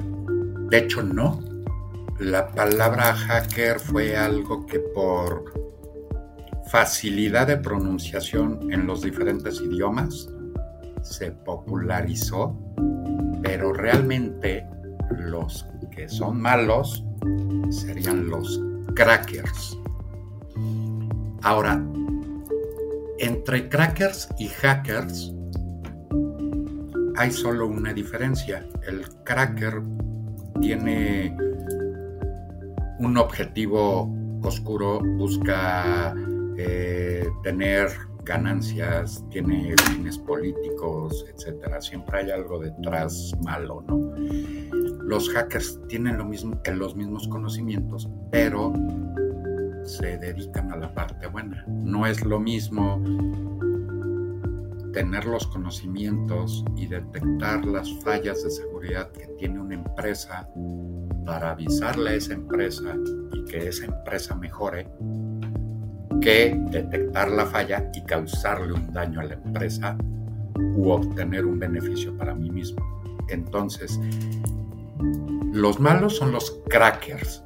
de 0.68 0.78
hecho 0.78 1.02
no. 1.02 1.40
La 2.18 2.48
palabra 2.48 3.14
hacker 3.14 3.78
fue 3.78 4.18
algo 4.18 4.66
que 4.66 4.80
por 4.80 5.44
facilidad 6.66 7.46
de 7.46 7.56
pronunciación 7.56 8.70
en 8.70 8.86
los 8.86 9.00
diferentes 9.00 9.62
idiomas 9.62 10.28
se 11.02 11.32
popularizó 11.32 12.54
pero 13.50 13.72
realmente 13.72 14.64
los 15.10 15.66
que 15.90 16.08
son 16.08 16.40
malos 16.40 17.04
serían 17.68 18.28
los 18.30 18.60
crackers. 18.94 19.76
Ahora, 21.42 21.84
entre 23.18 23.68
crackers 23.68 24.28
y 24.38 24.46
hackers 24.46 25.34
hay 27.16 27.32
solo 27.32 27.66
una 27.66 27.92
diferencia. 27.92 28.64
El 28.86 29.04
cracker 29.24 29.82
tiene 30.60 31.36
un 33.00 33.18
objetivo 33.18 34.14
oscuro, 34.44 35.00
busca 35.00 36.14
eh, 36.56 37.26
tener 37.42 37.90
ganancias, 38.30 39.24
tiene 39.28 39.74
fines 39.90 40.16
políticos, 40.16 41.26
etcétera. 41.34 41.80
Siempre 41.80 42.20
hay 42.20 42.30
algo 42.30 42.60
detrás 42.60 43.32
malo, 43.42 43.82
¿no? 43.88 43.98
Los 45.02 45.28
hackers 45.30 45.80
tienen 45.88 46.16
los 46.16 46.94
mismos 46.94 47.26
conocimientos, 47.26 48.08
pero 48.30 48.72
se 49.82 50.16
dedican 50.18 50.70
a 50.70 50.76
la 50.76 50.94
parte 50.94 51.26
buena. 51.26 51.64
No 51.66 52.06
es 52.06 52.24
lo 52.24 52.38
mismo 52.38 53.02
tener 54.92 55.24
los 55.24 55.48
conocimientos 55.48 56.64
y 56.76 56.86
detectar 56.86 57.64
las 57.64 57.92
fallas 58.04 58.44
de 58.44 58.50
seguridad 58.50 59.10
que 59.10 59.26
tiene 59.38 59.58
una 59.60 59.74
empresa 59.74 60.48
para 61.26 61.50
avisarle 61.50 62.10
a 62.10 62.14
esa 62.14 62.34
empresa 62.34 62.94
y 63.32 63.44
que 63.46 63.68
esa 63.68 63.86
empresa 63.86 64.36
mejore 64.36 64.88
que 66.20 66.58
detectar 66.70 67.30
la 67.30 67.46
falla 67.46 67.90
y 67.94 68.02
causarle 68.02 68.72
un 68.72 68.92
daño 68.92 69.20
a 69.20 69.24
la 69.24 69.34
empresa 69.34 69.96
u 70.76 70.90
obtener 70.90 71.46
un 71.46 71.58
beneficio 71.58 72.16
para 72.16 72.34
mí 72.34 72.50
mismo. 72.50 72.84
Entonces, 73.28 73.98
los 75.52 75.80
malos 75.80 76.16
son 76.16 76.32
los 76.32 76.60
crackers, 76.68 77.42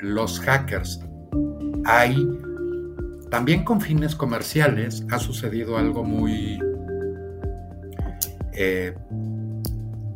los 0.00 0.40
hackers. 0.40 1.00
Hay 1.84 2.26
también 3.30 3.64
con 3.64 3.80
fines 3.80 4.14
comerciales 4.14 5.04
ha 5.10 5.18
sucedido 5.18 5.76
algo 5.76 6.02
muy 6.02 6.58
eh, 8.54 8.94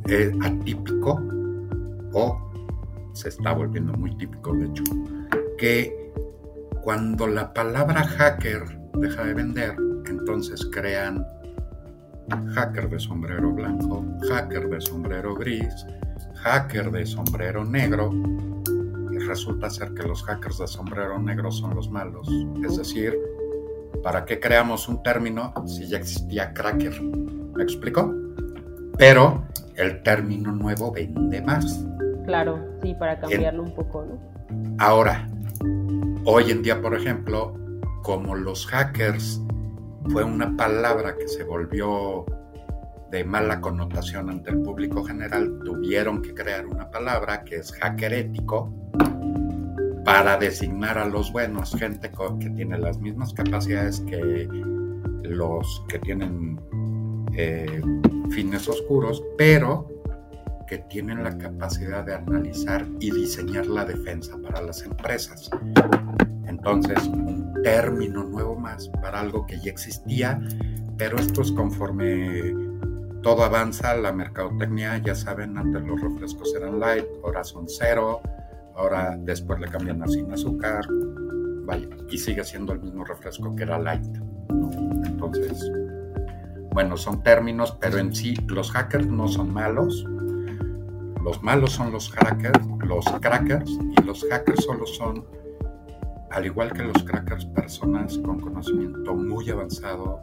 eh, 0.09 0.33
atípico 0.43 1.21
o 2.15 2.53
se 3.13 3.29
está 3.29 3.53
volviendo 3.53 3.93
muy 3.93 4.17
típico 4.17 4.55
de 4.55 4.67
hecho, 4.67 4.83
que 5.59 6.02
cuando 6.83 7.27
la 7.29 7.53
palabra 7.53 8.03
hacker 8.05 8.65
deja 8.95 9.25
de 9.25 9.35
vender, 9.35 9.77
entonces 10.07 10.69
crean 10.73 11.27
hacker 12.55 12.89
de 12.89 12.99
sombrero 12.99 13.53
blanco, 13.53 14.05
hacker 14.29 14.69
de 14.69 14.81
sombrero 14.81 15.35
gris, 15.35 15.87
hacker 16.37 16.91
de 16.91 17.07
sombrero 17.07 17.65
negro, 17.65 18.11
y 19.13 19.19
resulta 19.19 19.71
ser 19.71 19.95
que 19.95 20.03
los 20.03 20.23
hackers 20.25 20.59
de 20.59 20.67
sombrero 20.67 21.19
negro 21.19 21.53
son 21.53 21.75
los 21.75 21.89
malos. 21.91 22.29
Es 22.65 22.77
decir, 22.77 23.17
¿para 24.03 24.25
qué 24.25 24.41
creamos 24.41 24.89
un 24.89 25.03
término 25.03 25.53
si 25.67 25.87
ya 25.87 25.99
existía 25.99 26.53
cracker? 26.53 27.01
¿Me 27.01 27.63
explico? 27.63 28.13
Pero 28.99 29.45
el 29.77 30.03
término 30.03 30.53
nuevo 30.53 30.91
vende 30.91 31.41
más. 31.43 31.87
Claro, 32.27 32.59
sí, 32.83 32.95
para 32.95 33.21
cambiarlo 33.21 33.63
un 33.63 33.75
poco, 33.75 34.05
¿no? 34.05 34.77
Ahora, 34.79 35.29
hoy 36.25 36.51
en 36.51 36.63
día, 36.63 36.81
por 36.81 36.95
ejemplo, 36.95 37.55
como 38.03 38.35
los 38.35 38.67
hackers 38.67 39.41
fue 40.11 40.25
una 40.25 40.57
palabra 40.57 41.17
que 41.17 41.29
se 41.29 41.45
volvió 41.45 42.25
de 43.11 43.25
mala 43.25 43.61
connotación 43.61 44.31
ante 44.31 44.51
el 44.51 44.63
público 44.63 45.05
general, 45.05 45.61
tuvieron 45.65 46.23
que 46.23 46.35
crear 46.35 46.67
una 46.67 46.91
palabra 46.91 47.45
que 47.45 47.57
es 47.57 47.73
hacker 47.73 48.13
ético 48.15 48.73
para 50.05 50.37
designar 50.37 50.99
a 50.99 51.07
los 51.07 51.31
buenos, 51.33 51.75
gente 51.77 52.11
que 52.41 52.51
tiene 52.51 52.79
las 52.79 52.99
mismas 52.99 53.33
capacidades 53.33 54.01
que 54.01 54.49
los 55.23 55.85
que 55.89 55.99
tienen 56.01 56.61
eh, 57.35 57.81
fines 58.31 58.69
oscuros, 58.69 59.23
pero 59.39 59.92
que 60.67 60.79
tienen 60.79 61.23
la 61.23 61.37
capacidad 61.37 62.05
de 62.05 62.15
analizar 62.15 62.87
y 63.01 63.11
diseñar 63.11 63.67
la 63.67 63.85
defensa 63.85 64.37
para 64.43 64.63
las 64.63 64.83
empresas. 64.83 65.51
Entonces, 66.47 67.07
un 67.07 67.53
término 67.63 68.25
nuevo 68.25 68.57
más 68.57 68.89
para 69.01 69.21
algo 69.21 69.47
que 69.47 69.59
ya 69.61 69.71
existía, 69.71 70.41
pero 70.97 71.19
esto 71.19 71.43
es 71.43 71.53
conforme 71.53 72.55
todo 73.23 73.45
avanza, 73.45 73.95
la 73.97 74.13
mercadotecnia, 74.13 74.99
ya 74.99 75.15
saben, 75.15 75.57
antes 75.57 75.83
los 75.83 76.01
refrescos 76.01 76.55
eran 76.57 76.81
light, 76.81 77.07
ahora 77.25 77.45
son 77.45 77.67
cero, 77.69 78.21
ahora 78.75 79.17
después 79.19 79.61
le 79.61 79.69
cambian 79.69 80.03
a 80.03 80.09
sin 80.09 80.33
azúcar, 80.33 80.85
vaya, 81.65 81.89
y 82.11 82.19
sigue 82.19 82.45
siendo 82.45 82.73
el 82.73 82.81
mismo 82.81 83.05
refresco 83.05 83.55
que 83.55 83.63
era 83.63 83.79
light. 83.79 84.05
Entonces, 85.05 85.71
bueno, 86.73 86.97
son 86.97 87.23
términos, 87.23 87.77
pero 87.81 87.99
en 87.99 88.15
sí 88.15 88.35
los 88.49 88.71
hackers 88.73 89.07
no 89.07 89.29
son 89.29 89.53
malos. 89.53 90.05
Los 91.23 91.43
malos 91.43 91.73
son 91.73 91.93
los 91.93 92.11
hackers, 92.11 92.67
los 92.87 93.05
crackers, 93.21 93.71
y 93.71 94.03
los 94.03 94.25
hackers 94.29 94.65
solo 94.65 94.87
son, 94.87 95.25
al 96.31 96.47
igual 96.47 96.73
que 96.73 96.83
los 96.83 97.03
crackers, 97.05 97.45
personas 97.47 98.19
con 98.19 98.41
conocimiento 98.41 99.15
muy 99.15 99.49
avanzado 99.51 100.21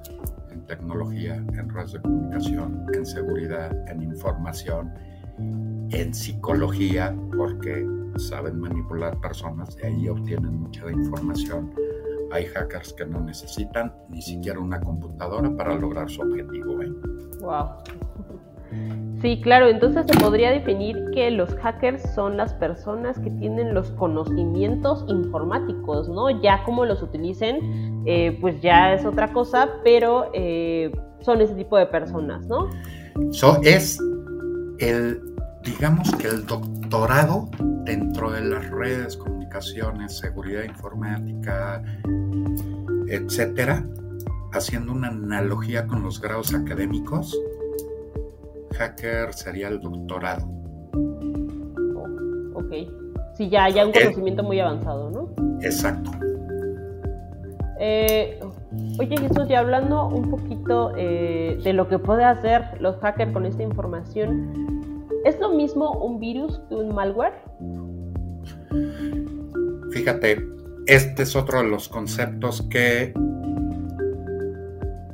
en 0.51 0.65
tecnología, 0.65 1.35
en 1.35 1.69
redes 1.69 1.93
de 1.93 2.01
comunicación, 2.01 2.85
en 2.93 3.05
seguridad, 3.05 3.71
en 3.89 4.03
información, 4.03 4.93
en 5.37 6.13
psicología, 6.13 7.15
porque 7.35 7.87
saben 8.17 8.59
manipular 8.59 9.19
personas, 9.21 9.75
de 9.77 9.87
ahí 9.87 10.09
obtienen 10.09 10.59
mucha 10.59 10.91
información 10.91 11.73
hay 12.31 12.45
hackers 12.45 12.93
que 12.93 13.05
no 13.05 13.21
necesitan 13.21 13.93
ni 14.09 14.21
siquiera 14.21 14.59
una 14.59 14.79
computadora 14.79 15.49
para 15.55 15.75
lograr 15.75 16.09
su 16.09 16.21
objetivo. 16.21 16.77
Wow. 17.41 17.69
Sí, 19.21 19.41
claro, 19.41 19.67
entonces 19.67 20.05
se 20.09 20.17
podría 20.17 20.49
definir 20.49 20.97
que 21.13 21.29
los 21.29 21.53
hackers 21.55 22.01
son 22.15 22.37
las 22.37 22.53
personas 22.53 23.19
que 23.19 23.29
tienen 23.31 23.73
los 23.73 23.91
conocimientos 23.91 25.03
informáticos, 25.09 26.07
¿no? 26.07 26.29
Ya 26.41 26.63
como 26.63 26.85
los 26.85 27.01
utilicen, 27.01 28.03
eh, 28.05 28.37
pues 28.39 28.61
ya 28.61 28.93
es 28.93 29.05
otra 29.05 29.33
cosa, 29.33 29.69
pero 29.83 30.31
eh, 30.33 30.89
son 31.19 31.41
ese 31.41 31.53
tipo 31.55 31.77
de 31.77 31.87
personas, 31.87 32.45
¿no? 32.47 32.69
So, 33.31 33.59
es 33.61 33.99
el, 34.79 35.21
digamos 35.63 36.09
que 36.15 36.27
el 36.27 36.45
doctorado 36.45 37.49
dentro 37.83 38.31
de 38.31 38.41
las 38.41 38.69
redes, 38.69 39.17
comunicaciones, 39.17 40.17
seguridad 40.17 40.63
informática, 40.63 41.83
etcétera, 43.09 43.85
haciendo 44.53 44.93
una 44.93 45.09
analogía 45.09 45.85
con 45.87 46.03
los 46.03 46.21
grados 46.21 46.53
académicos, 46.53 47.37
hacker 48.77 49.33
sería 49.33 49.67
el 49.67 49.79
doctorado. 49.79 50.47
Oh, 51.95 52.59
ok. 52.59 52.73
Sí, 53.35 53.49
ya, 53.49 53.69
ya 53.69 53.85
un 53.85 53.91
conocimiento 53.91 54.43
muy 54.43 54.59
avanzado, 54.59 55.09
¿no? 55.11 55.29
Exacto. 55.61 56.11
Eh, 57.79 58.39
oye 58.99 59.17
Jesús, 59.17 59.47
ya 59.47 59.59
hablando 59.59 60.07
un 60.07 60.29
poquito 60.29 60.91
eh, 60.97 61.57
de 61.63 61.73
lo 61.73 61.87
que 61.87 61.97
puede 61.97 62.25
hacer 62.25 62.63
los 62.81 62.97
hackers 62.97 63.31
con 63.31 63.45
esta 63.45 63.63
información, 63.63 65.07
¿es 65.23 65.39
lo 65.39 65.53
mismo 65.53 65.91
un 65.91 66.19
virus 66.19 66.59
que 66.67 66.75
un 66.75 66.93
malware? 66.93 67.33
Fíjate, 69.91 70.45
este 70.87 71.23
es 71.23 71.35
otro 71.35 71.59
de 71.59 71.69
los 71.69 71.87
conceptos 71.87 72.61
que 72.63 73.13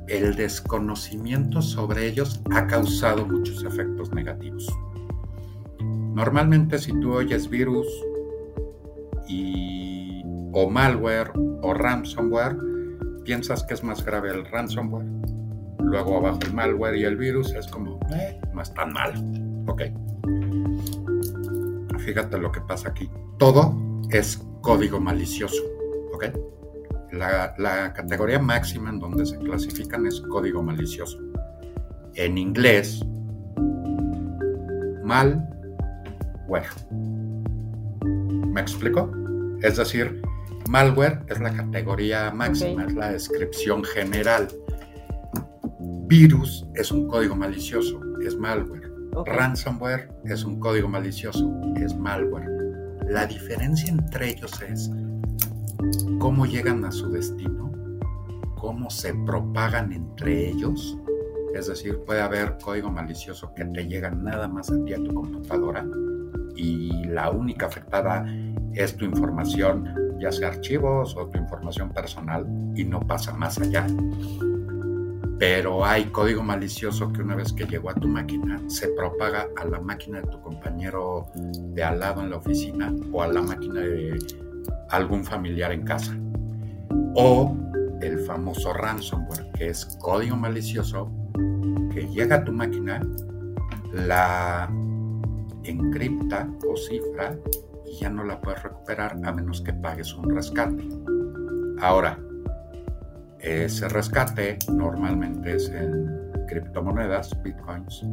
el 0.08 0.36
desconocimiento 0.36 1.62
sobre 1.62 2.08
ellos 2.08 2.42
ha 2.52 2.68
causado 2.68 3.26
muchos 3.26 3.64
efectos 3.64 4.12
negativos. 4.12 4.68
Normalmente 5.80 6.78
si 6.78 6.98
tú 7.00 7.14
oyes 7.14 7.50
virus 7.50 7.88
y, 9.28 10.22
o 10.54 10.70
malware 10.70 11.32
o 11.62 11.74
ransomware, 11.74 12.58
piensas 13.24 13.64
que 13.64 13.74
es 13.74 13.84
más 13.84 14.06
grave 14.06 14.30
el 14.30 14.46
ransomware. 14.46 15.08
Luego 15.80 16.18
abajo 16.18 16.40
el 16.46 16.54
malware 16.54 16.96
y 16.96 17.04
el 17.04 17.18
virus 17.18 17.54
es 17.54 17.68
como, 17.68 18.00
eh, 18.16 18.40
no 18.54 18.62
es 18.62 18.74
tan 18.74 18.94
mal. 18.94 19.14
Ok. 19.68 19.84
Fíjate 22.00 22.38
lo 22.38 22.52
que 22.52 22.62
pasa 22.62 22.90
aquí. 22.90 23.10
Todo 23.38 23.76
es 24.10 24.42
código 24.62 25.00
malicioso. 25.00 25.62
¿ok? 26.16 26.26
La, 27.16 27.94
categoría 27.94 28.40
máxima 28.40 28.90
en 28.90 29.00
donde 29.00 29.26
se 29.26 29.38
clasifican 29.38 30.06
es 30.06 30.22
código 30.22 30.62
malicioso. 30.62 31.18
En 32.16 32.38
inglés, 32.38 33.02
malware. 35.04 36.70
¿Me 38.04 38.62
explico? 38.62 39.12
Es 39.62 39.78
decir, 39.78 40.22
malware 40.70 41.22
es 41.28 41.40
la 41.40 41.54
categoría 41.54 42.32
máxima, 42.32 42.86
es 42.86 42.94
la 42.94 43.12
descripción 43.12 43.84
general. 43.84 44.48
Virus 46.08 46.68
es 46.76 46.92
un 46.92 47.08
código 47.08 47.36
malicioso, 47.36 48.00
es 48.22 48.38
malware. 48.38 48.92
Ransomware 49.26 50.10
es 50.26 50.44
un 50.44 50.60
código 50.60 50.90
malicioso, 50.90 51.52
es 51.76 51.96
malware. 51.96 52.50
La 53.08 53.26
diferencia 53.26 53.90
entre 53.90 54.32
ellos 54.32 54.62
es 54.62 54.90
cómo 56.20 56.46
llegan 56.46 56.86
a 56.86 56.92
su 56.92 57.10
destino, 57.10 57.72
cómo 58.56 58.90
se 58.90 59.14
propagan 59.14 59.92
entre 59.92 60.50
ellos. 60.50 60.98
Es 61.54 61.68
decir, 61.68 62.00
puede 62.06 62.22
haber 62.22 62.58
código 62.62 62.90
malicioso 62.90 63.54
que 63.54 63.66
te 63.66 63.88
llega 63.88 64.10
nada 64.10 64.48
más 64.48 64.70
a 64.72 64.84
ti 64.84 64.94
a 64.94 64.98
tu 64.98 65.14
computadora 65.14 65.86
y 66.56 67.06
la 67.06 67.30
única 67.30 67.68
afectada 67.68 68.26
es 68.74 68.96
tu 68.96 69.06
información, 69.06 70.18
ya 70.20 70.32
sea 70.32 70.50
archivos 70.50 71.16
o 71.16 71.28
tu 71.28 71.38
información 71.38 71.92
personal 71.92 72.46
y 72.76 72.84
no 72.84 73.00
pasa 73.00 73.34
más 73.34 73.60
allá. 73.60 73.88
Pero 75.38 75.86
hay 75.86 76.06
código 76.06 76.42
malicioso 76.44 77.12
que 77.12 77.22
una 77.22 77.36
vez 77.36 77.52
que 77.52 77.66
llegó 77.66 77.90
a 77.90 77.94
tu 77.94 78.08
máquina 78.08 78.62
se 78.68 78.88
propaga 78.90 79.48
a 79.58 79.66
la 79.66 79.82
máquina 79.82 80.22
de 80.22 80.28
tu 80.28 80.42
compañero 80.42 81.28
de 81.36 81.84
al 81.84 82.00
lado 82.00 82.22
en 82.22 82.30
la 82.30 82.38
oficina 82.38 82.94
o 83.12 83.22
a 83.22 83.28
la 83.28 83.42
máquina 83.42 83.82
de 83.82 84.18
algún 84.90 85.24
familiar 85.24 85.72
en 85.72 85.84
casa. 85.84 86.16
O 87.16 87.56
el 88.02 88.20
famoso 88.20 88.74
ransomware, 88.74 89.52
que 89.54 89.68
es 89.68 89.86
código 90.02 90.36
malicioso 90.36 91.12
que 91.92 92.08
llega 92.08 92.38
a 92.38 92.44
tu 92.44 92.52
máquina, 92.52 93.02
la 93.94 94.70
encripta 95.64 96.50
o 96.70 96.76
cifra 96.76 97.36
y 97.86 98.00
ya 98.00 98.10
no 98.10 98.24
la 98.24 98.40
puedes 98.42 98.62
recuperar 98.64 99.18
a 99.24 99.32
menos 99.32 99.62
que 99.62 99.74
pagues 99.74 100.14
un 100.14 100.30
rescate. 100.36 100.88
Ahora, 101.80 102.20
ese 103.40 103.88
rescate 103.90 104.60
normalmente 104.72 105.56
es 105.56 105.70
en 105.70 106.32
criptomonedas, 106.48 107.32
bitcoins, 107.44 108.04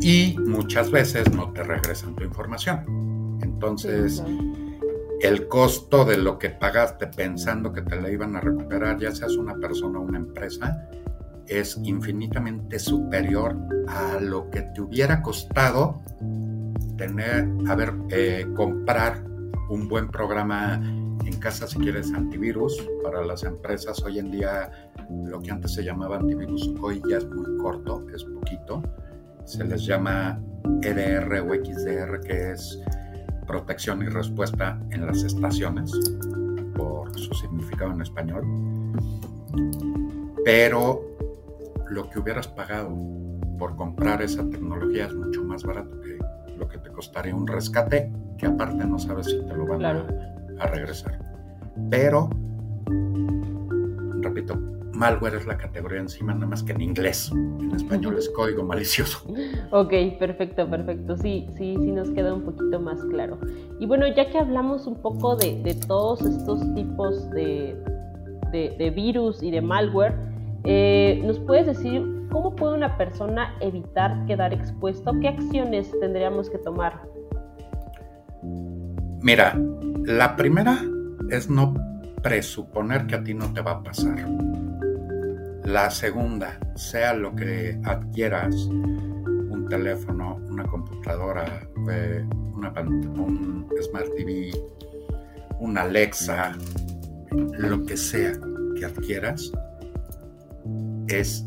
y 0.00 0.36
muchas 0.46 0.90
veces 0.90 1.32
no 1.32 1.52
te 1.52 1.62
regresan 1.62 2.14
tu 2.16 2.24
información. 2.24 3.38
Entonces, 3.42 4.22
el 5.20 5.48
costo 5.48 6.04
de 6.04 6.18
lo 6.18 6.38
que 6.38 6.50
pagaste 6.50 7.06
pensando 7.06 7.72
que 7.72 7.82
te 7.82 8.00
la 8.00 8.10
iban 8.10 8.36
a 8.36 8.40
recuperar, 8.40 8.98
ya 8.98 9.12
seas 9.12 9.36
una 9.36 9.54
persona 9.54 9.98
o 9.98 10.02
una 10.02 10.18
empresa, 10.18 10.88
es 11.46 11.78
infinitamente 11.82 12.78
superior 12.78 13.56
a 13.88 14.18
lo 14.20 14.50
que 14.50 14.62
te 14.62 14.80
hubiera 14.80 15.22
costado 15.22 16.00
tener, 16.96 17.48
a 17.68 17.76
eh, 18.10 18.46
comprar 18.54 19.22
un 19.68 19.88
buen 19.88 20.08
programa 20.08 20.80
en 21.24 21.38
casa 21.40 21.66
si 21.66 21.78
quieres 21.78 22.12
antivirus 22.12 22.88
para 23.02 23.24
las 23.24 23.44
empresas. 23.44 24.02
Hoy 24.02 24.18
en 24.18 24.30
día 24.30 24.70
lo 25.10 25.40
que 25.40 25.50
antes 25.50 25.74
se 25.74 25.84
llamaba 25.84 26.16
antivirus 26.16 26.72
hoy 26.80 27.02
ya 27.08 27.18
es 27.18 27.26
muy 27.28 27.56
corto, 27.58 28.04
es 28.14 28.24
poquito. 28.24 28.82
Se 29.44 29.64
les 29.64 29.84
llama 29.84 30.40
EDR 30.82 31.40
o 31.40 31.54
XDR, 31.54 32.20
que 32.20 32.52
es 32.52 32.80
protección 33.46 34.02
y 34.02 34.06
respuesta 34.06 34.78
en 34.90 35.06
las 35.06 35.22
estaciones, 35.22 35.92
por 36.76 37.16
su 37.18 37.32
significado 37.34 37.92
en 37.92 38.02
español. 38.02 38.44
pero 40.44 41.00
lo 41.88 42.08
que 42.10 42.18
hubieras 42.18 42.46
pagado 42.48 42.94
por 43.58 43.74
comprar 43.76 44.22
esa 44.22 44.48
tecnología 44.48 45.06
es 45.06 45.14
mucho 45.14 45.42
más 45.42 45.64
barato 45.64 46.00
que 46.00 46.18
lo 46.56 46.68
que 46.68 46.78
te 46.78 46.90
costaría 46.90 47.34
un 47.34 47.46
rescate, 47.46 48.12
que 48.38 48.46
aparte 48.46 48.84
no 48.84 48.98
sabes 48.98 49.26
si 49.26 49.40
te 49.40 49.54
lo 49.56 49.66
van 49.66 49.84
a, 49.84 50.06
a 50.60 50.66
regresar. 50.66 51.18
Pero, 51.90 52.30
repito, 54.20 54.75
malware 54.96 55.36
es 55.36 55.46
la 55.46 55.56
categoría 55.56 56.00
encima, 56.00 56.34
nada 56.34 56.46
más 56.46 56.62
que 56.62 56.72
en 56.72 56.80
inglés. 56.80 57.30
En 57.32 57.72
español 57.74 58.16
es 58.18 58.28
código 58.30 58.64
malicioso. 58.64 59.26
Ok, 59.70 59.92
perfecto, 60.18 60.68
perfecto. 60.68 61.16
Sí, 61.16 61.46
sí, 61.56 61.76
sí 61.80 61.92
nos 61.92 62.10
queda 62.10 62.32
un 62.34 62.42
poquito 62.42 62.80
más 62.80 63.00
claro. 63.10 63.38
Y 63.78 63.86
bueno, 63.86 64.06
ya 64.08 64.30
que 64.30 64.38
hablamos 64.38 64.86
un 64.86 65.00
poco 65.00 65.36
de, 65.36 65.76
todos 65.86 66.22
estos 66.22 66.60
tipos 66.74 67.30
de, 67.30 67.76
de, 68.52 68.90
virus 68.90 69.42
y 69.42 69.50
de 69.50 69.60
malware, 69.60 70.14
eh, 70.64 71.20
¿nos 71.24 71.38
puedes 71.40 71.66
decir 71.66 72.02
cómo 72.30 72.56
puede 72.56 72.74
una 72.74 72.96
persona 72.96 73.54
evitar 73.60 74.24
quedar 74.26 74.52
expuesto? 74.52 75.12
¿Qué 75.20 75.28
acciones 75.28 75.92
tendríamos 76.00 76.50
que 76.50 76.58
tomar? 76.58 77.02
Mira, 79.20 79.58
la 80.04 80.36
primera 80.36 80.78
es 81.30 81.50
no 81.50 81.74
presuponer 82.22 83.06
que 83.06 83.14
a 83.14 83.24
ti 83.24 83.34
no 83.34 83.52
te 83.52 83.60
va 83.60 83.72
a 83.72 83.82
pasar. 83.82 84.16
La 85.66 85.90
segunda, 85.90 86.60
sea 86.76 87.12
lo 87.12 87.34
que 87.34 87.76
adquieras, 87.82 88.54
un 88.66 89.66
teléfono, 89.68 90.36
una 90.48 90.62
computadora, 90.62 91.68
eh, 91.90 92.24
una, 92.54 92.72
un 92.80 93.66
Smart 93.82 94.06
TV, 94.16 94.52
una 95.58 95.82
Alexa, 95.82 96.56
lo 97.58 97.84
que 97.84 97.96
sea 97.96 98.34
que 98.76 98.84
adquieras, 98.84 99.50
es 101.08 101.44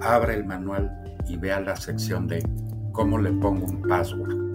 abre 0.00 0.34
el 0.34 0.44
manual 0.44 0.88
y 1.26 1.36
vea 1.38 1.58
la 1.58 1.74
sección 1.74 2.28
de 2.28 2.48
cómo 2.92 3.18
le 3.18 3.32
pongo 3.32 3.66
un 3.66 3.82
password, 3.82 4.54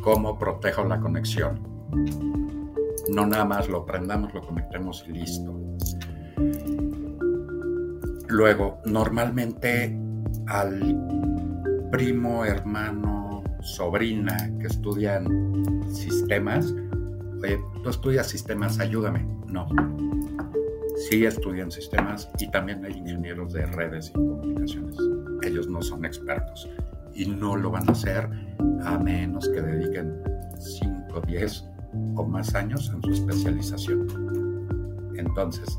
cómo 0.00 0.38
protejo 0.38 0.84
la 0.84 1.00
conexión. 1.00 1.60
No 3.12 3.26
nada 3.26 3.44
más 3.44 3.68
lo 3.68 3.84
prendamos, 3.84 4.32
lo 4.32 4.42
conectemos 4.42 5.04
y 5.08 5.12
listo. 5.12 5.60
Luego, 8.34 8.80
normalmente 8.84 9.96
al 10.48 11.88
primo, 11.92 12.44
hermano, 12.44 13.44
sobrina 13.60 14.36
que 14.58 14.66
estudian 14.66 15.24
sistemas, 15.88 16.74
oye, 17.40 17.60
tú 17.84 17.90
estudias 17.90 18.26
sistemas, 18.26 18.80
ayúdame. 18.80 19.24
No. 19.46 19.68
Sí 21.08 21.24
estudian 21.24 21.70
sistemas 21.70 22.28
y 22.40 22.50
también 22.50 22.84
hay 22.84 22.98
ingenieros 22.98 23.52
de 23.52 23.66
redes 23.66 24.08
y 24.08 24.14
comunicaciones. 24.14 24.96
Ellos 25.42 25.68
no 25.68 25.80
son 25.80 26.04
expertos 26.04 26.68
y 27.14 27.26
no 27.26 27.54
lo 27.54 27.70
van 27.70 27.88
a 27.88 27.92
hacer 27.92 28.28
a 28.84 28.98
menos 28.98 29.48
que 29.48 29.62
dediquen 29.62 30.12
5, 30.58 31.20
10 31.20 31.64
o 32.16 32.26
más 32.26 32.52
años 32.56 32.90
en 32.92 33.00
su 33.00 33.12
especialización. 33.12 34.08
Entonces, 35.16 35.78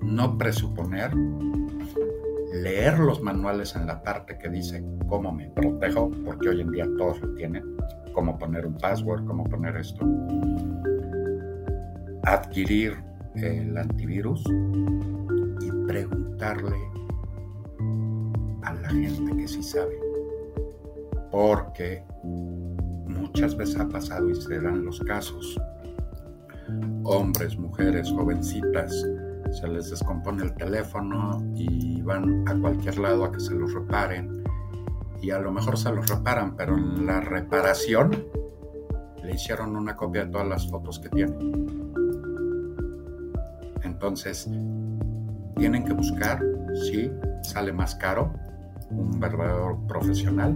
no 0.00 0.38
presuponer 0.38 1.10
leer 2.52 2.98
los 2.98 3.22
manuales 3.22 3.74
en 3.76 3.86
la 3.86 4.02
parte 4.02 4.38
que 4.38 4.48
dice 4.48 4.82
cómo 5.06 5.32
me 5.32 5.50
protejo, 5.50 6.10
porque 6.24 6.48
hoy 6.48 6.60
en 6.60 6.70
día 6.70 6.86
todos 6.96 7.20
lo 7.20 7.34
tienen, 7.34 7.64
cómo 8.14 8.38
poner 8.38 8.66
un 8.66 8.76
password, 8.78 9.24
cómo 9.26 9.44
poner 9.44 9.76
esto, 9.76 10.04
adquirir 12.24 12.96
el 13.34 13.76
antivirus 13.76 14.42
y 15.60 15.86
preguntarle 15.86 16.76
a 18.62 18.74
la 18.74 18.88
gente 18.88 19.36
que 19.36 19.48
sí 19.48 19.62
sabe, 19.62 19.98
porque 21.30 22.02
muchas 23.06 23.56
veces 23.56 23.78
ha 23.78 23.88
pasado 23.88 24.28
y 24.30 24.34
se 24.34 24.60
dan 24.60 24.84
los 24.84 25.00
casos, 25.00 25.60
hombres, 27.04 27.56
mujeres, 27.56 28.10
jovencitas, 28.10 29.06
se 29.52 29.68
les 29.68 29.90
descompone 29.90 30.44
el 30.44 30.54
teléfono 30.54 31.42
y 31.54 32.00
van 32.02 32.44
a 32.48 32.54
cualquier 32.54 32.98
lado 32.98 33.24
a 33.24 33.32
que 33.32 33.40
se 33.40 33.54
los 33.54 33.72
reparen. 33.72 34.44
Y 35.20 35.30
a 35.30 35.38
lo 35.38 35.50
mejor 35.50 35.76
se 35.76 35.92
los 35.92 36.08
reparan, 36.08 36.56
pero 36.56 36.76
en 36.76 37.06
la 37.06 37.20
reparación 37.20 38.24
le 39.22 39.34
hicieron 39.34 39.76
una 39.76 39.96
copia 39.96 40.24
de 40.24 40.30
todas 40.30 40.48
las 40.48 40.68
fotos 40.70 40.98
que 40.98 41.08
tienen. 41.08 41.66
Entonces, 43.82 44.48
tienen 45.56 45.84
que 45.84 45.92
buscar, 45.92 46.40
sí, 46.90 47.10
sale 47.42 47.72
más 47.72 47.94
caro, 47.96 48.32
un 48.90 49.18
verdadero 49.18 49.78
profesional, 49.88 50.54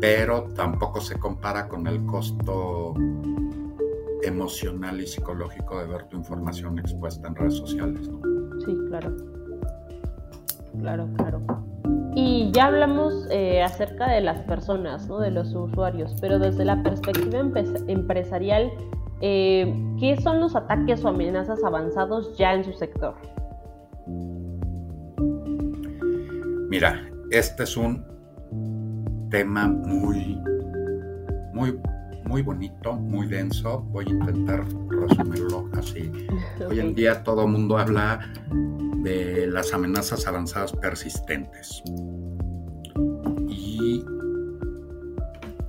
pero 0.00 0.44
tampoco 0.54 1.00
se 1.00 1.18
compara 1.18 1.68
con 1.68 1.86
el 1.86 2.04
costo 2.06 2.94
emocional 4.22 5.00
y 5.00 5.06
psicológico 5.06 5.78
de 5.80 5.86
ver 5.86 6.04
tu 6.04 6.16
información 6.16 6.78
expuesta 6.78 7.28
en 7.28 7.34
redes 7.34 7.54
sociales. 7.54 8.08
¿no? 8.08 8.20
Sí, 8.64 8.76
claro. 8.88 9.16
Claro, 10.80 11.08
claro. 11.16 11.42
Y 12.14 12.50
ya 12.52 12.66
hablamos 12.66 13.28
eh, 13.30 13.62
acerca 13.62 14.10
de 14.10 14.20
las 14.20 14.40
personas, 14.42 15.08
¿no? 15.08 15.20
de 15.20 15.30
los 15.30 15.54
usuarios, 15.54 16.14
pero 16.20 16.38
desde 16.38 16.64
la 16.64 16.82
perspectiva 16.82 17.40
empresarial, 17.86 18.72
eh, 19.20 19.72
¿qué 19.98 20.16
son 20.20 20.40
los 20.40 20.56
ataques 20.56 21.04
o 21.04 21.08
amenazas 21.08 21.62
avanzados 21.64 22.36
ya 22.36 22.54
en 22.54 22.64
su 22.64 22.72
sector? 22.72 23.14
Mira, 26.70 27.08
este 27.30 27.62
es 27.62 27.76
un 27.76 28.04
tema 29.30 29.68
muy, 29.68 30.40
muy 31.52 31.78
muy 32.28 32.42
bonito, 32.42 32.92
muy 32.92 33.26
denso. 33.26 33.80
Voy 33.90 34.04
a 34.06 34.10
intentar 34.10 34.62
resumirlo 34.90 35.68
así. 35.72 36.12
Hoy 36.68 36.78
en 36.78 36.94
día 36.94 37.24
todo 37.24 37.44
el 37.44 37.48
mundo 37.48 37.78
habla 37.78 38.20
de 39.02 39.46
las 39.46 39.72
amenazas 39.72 40.26
avanzadas 40.26 40.72
persistentes. 40.72 41.82
Y 43.48 44.04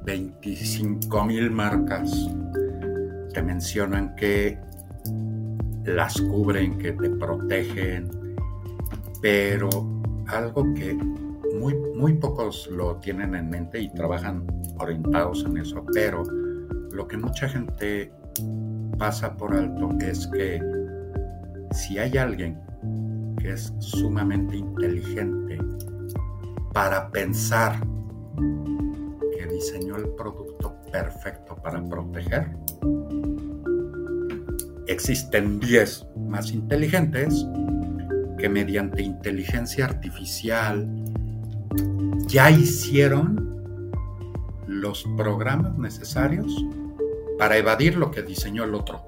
25 0.04 1.24
mil 1.24 1.50
marcas 1.50 2.12
que 3.34 3.42
mencionan 3.42 4.14
que 4.18 4.60
las 5.86 6.20
cubren, 6.20 6.78
que 6.78 6.92
te 6.92 7.10
protegen, 7.10 8.36
pero 9.22 9.70
algo 10.28 10.74
que 10.74 10.94
muy, 11.58 11.74
muy 11.96 12.14
pocos 12.16 12.68
lo 12.70 12.98
tienen 12.98 13.34
en 13.34 13.50
mente 13.50 13.80
y 13.80 13.90
trabajan 13.94 14.46
orientados 14.78 15.46
en 15.46 15.58
eso, 15.58 15.86
pero 15.94 16.24
lo 17.00 17.08
que 17.08 17.16
mucha 17.16 17.48
gente 17.48 18.12
pasa 18.98 19.34
por 19.38 19.56
alto 19.56 19.90
es 20.02 20.28
que 20.28 20.62
si 21.72 21.98
hay 21.98 22.18
alguien 22.18 22.60
que 23.38 23.54
es 23.54 23.74
sumamente 23.80 24.58
inteligente 24.58 25.58
para 26.74 27.10
pensar 27.10 27.80
que 29.32 29.48
diseñó 29.48 29.96
el 29.96 30.10
producto 30.10 30.76
perfecto 30.92 31.56
para 31.56 31.82
proteger, 31.86 32.50
existen 34.88 35.62
10 35.62 36.06
más 36.28 36.52
inteligentes 36.52 37.48
que 38.38 38.50
mediante 38.50 39.04
inteligencia 39.04 39.86
artificial 39.86 40.86
ya 42.28 42.52
hicieron 42.52 43.94
los 44.68 45.06
programas 45.16 45.78
necesarios 45.78 46.54
para 47.40 47.58
evadir 47.58 47.96
lo 47.96 48.12
que 48.12 48.22
diseñó 48.22 48.66
el 48.66 48.76
otro. 48.76 49.02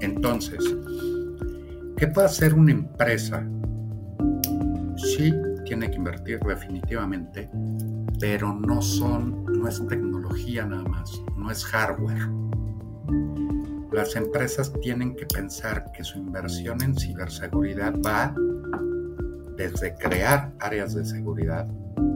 Entonces, 0.00 0.64
¿qué 1.96 2.06
puede 2.06 2.28
hacer 2.28 2.54
una 2.54 2.70
empresa? 2.70 3.44
Sí, 4.96 5.34
tiene 5.64 5.90
que 5.90 5.96
invertir 5.96 6.38
definitivamente, 6.38 7.50
pero 8.20 8.54
no 8.54 8.80
son, 8.80 9.44
no 9.46 9.66
es 9.66 9.84
tecnología 9.88 10.64
nada 10.64 10.84
más, 10.84 11.20
no 11.36 11.50
es 11.50 11.64
hardware. 11.64 12.28
Las 13.92 14.14
empresas 14.14 14.72
tienen 14.80 15.16
que 15.16 15.26
pensar 15.26 15.90
que 15.90 16.04
su 16.04 16.18
inversión 16.18 16.80
en 16.82 16.96
ciberseguridad 16.96 17.94
va 18.00 18.32
desde 19.56 19.94
crear 19.96 20.52
áreas 20.60 20.94
de 20.94 21.04
seguridad, 21.04 21.66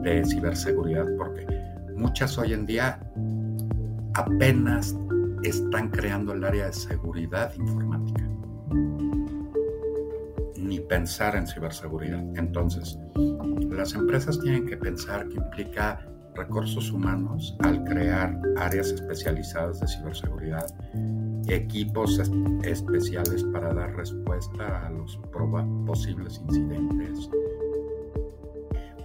de 0.01 0.23
ciberseguridad, 0.23 1.05
porque 1.17 1.45
muchas 1.95 2.37
hoy 2.37 2.53
en 2.53 2.65
día 2.65 2.99
apenas 4.19 4.95
están 5.43 5.89
creando 5.89 6.33
el 6.33 6.43
área 6.43 6.67
de 6.67 6.73
seguridad 6.73 7.53
informática. 7.55 8.27
Ni 10.57 10.79
pensar 10.81 11.35
en 11.35 11.47
ciberseguridad. 11.47 12.23
Entonces, 12.35 12.97
las 13.69 13.93
empresas 13.93 14.39
tienen 14.39 14.65
que 14.65 14.77
pensar 14.77 15.27
que 15.29 15.35
implica 15.35 16.05
recursos 16.35 16.91
humanos 16.91 17.55
al 17.63 17.83
crear 17.85 18.37
áreas 18.57 18.91
especializadas 18.91 19.79
de 19.79 19.87
ciberseguridad, 19.87 20.67
equipos 21.47 22.21
especiales 22.63 23.43
para 23.45 23.73
dar 23.73 23.95
respuesta 23.95 24.85
a 24.85 24.89
los 24.89 25.19
posibles 25.85 26.41
incidentes. 26.47 27.29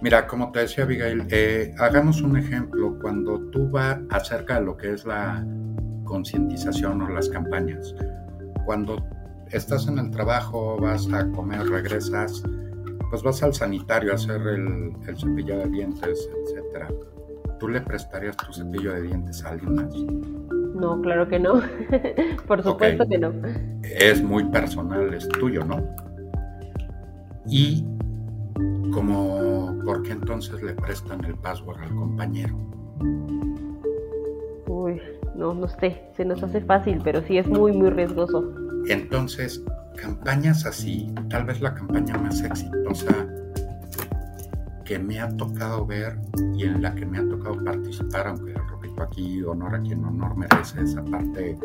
Mira, 0.01 0.27
como 0.27 0.51
te 0.51 0.59
decía 0.59 0.83
Abigail, 0.83 1.25
eh, 1.29 1.73
hagamos 1.79 2.21
un 2.21 2.37
ejemplo. 2.37 2.84
Cuando 3.05 3.39
tú 3.51 3.69
vas 3.69 3.99
acerca 4.09 4.59
de 4.59 4.65
lo 4.65 4.75
que 4.75 4.93
es 4.93 5.05
la 5.05 5.45
concientización 6.05 7.03
o 7.03 7.09
las 7.09 7.29
campañas, 7.29 7.93
cuando 8.65 8.97
estás 9.51 9.87
en 9.87 9.99
el 9.99 10.09
trabajo, 10.09 10.75
vas 10.81 11.07
a 11.13 11.29
comer, 11.29 11.67
regresas, 11.69 12.41
pues 13.11 13.21
vas 13.21 13.43
al 13.43 13.53
sanitario 13.53 14.11
a 14.11 14.15
hacer 14.15 14.41
el, 14.47 14.91
el 15.07 15.17
cepillo 15.19 15.59
de 15.59 15.69
dientes, 15.69 16.27
etcétera. 16.45 16.87
¿Tú 17.59 17.67
le 17.67 17.79
prestarías 17.81 18.35
tu 18.37 18.51
cepillo 18.51 18.93
de 18.95 19.03
dientes 19.03 19.45
a 19.45 19.49
alguien 19.49 19.75
más? 19.75 19.93
No, 20.73 20.99
claro 20.99 21.27
que 21.27 21.37
no. 21.37 21.61
Por 22.47 22.63
supuesto 22.63 23.07
que 23.07 23.19
no. 23.19 23.31
Es 23.83 24.23
muy 24.23 24.45
personal, 24.45 25.13
es 25.13 25.29
tuyo, 25.29 25.63
¿no? 25.63 25.95
Y 27.45 27.85
como, 28.91 29.77
¿por 29.85 30.01
qué 30.01 30.13
entonces 30.13 30.63
le 30.63 30.73
prestan 30.73 31.23
el 31.23 31.35
password 31.35 31.83
al 31.83 31.93
compañero? 31.93 32.74
Uy, 34.67 35.01
no, 35.35 35.53
no 35.53 35.67
sé, 35.67 36.01
se 36.15 36.25
nos 36.25 36.41
hace 36.43 36.61
fácil, 36.61 37.01
pero 37.03 37.21
sí 37.23 37.37
es 37.37 37.47
muy, 37.47 37.71
muy 37.71 37.89
riesgoso. 37.89 38.53
Entonces, 38.87 39.61
campañas 39.95 40.65
así, 40.65 41.13
tal 41.29 41.45
vez 41.45 41.61
la 41.61 41.73
campaña 41.73 42.17
más 42.17 42.41
exitosa 42.41 43.27
que 44.85 44.99
me 44.99 45.19
ha 45.19 45.27
tocado 45.35 45.85
ver 45.85 46.17
y 46.53 46.63
en 46.63 46.81
la 46.81 46.93
que 46.93 47.05
me 47.05 47.17
ha 47.17 47.27
tocado 47.27 47.63
participar, 47.63 48.27
aunque 48.27 48.53
repito 48.53 49.01
aquí, 49.01 49.41
honor 49.43 49.75
a 49.75 49.81
quien 49.81 50.05
honor 50.05 50.37
merece 50.37 50.81
esa 50.81 51.03
parte 51.03 51.57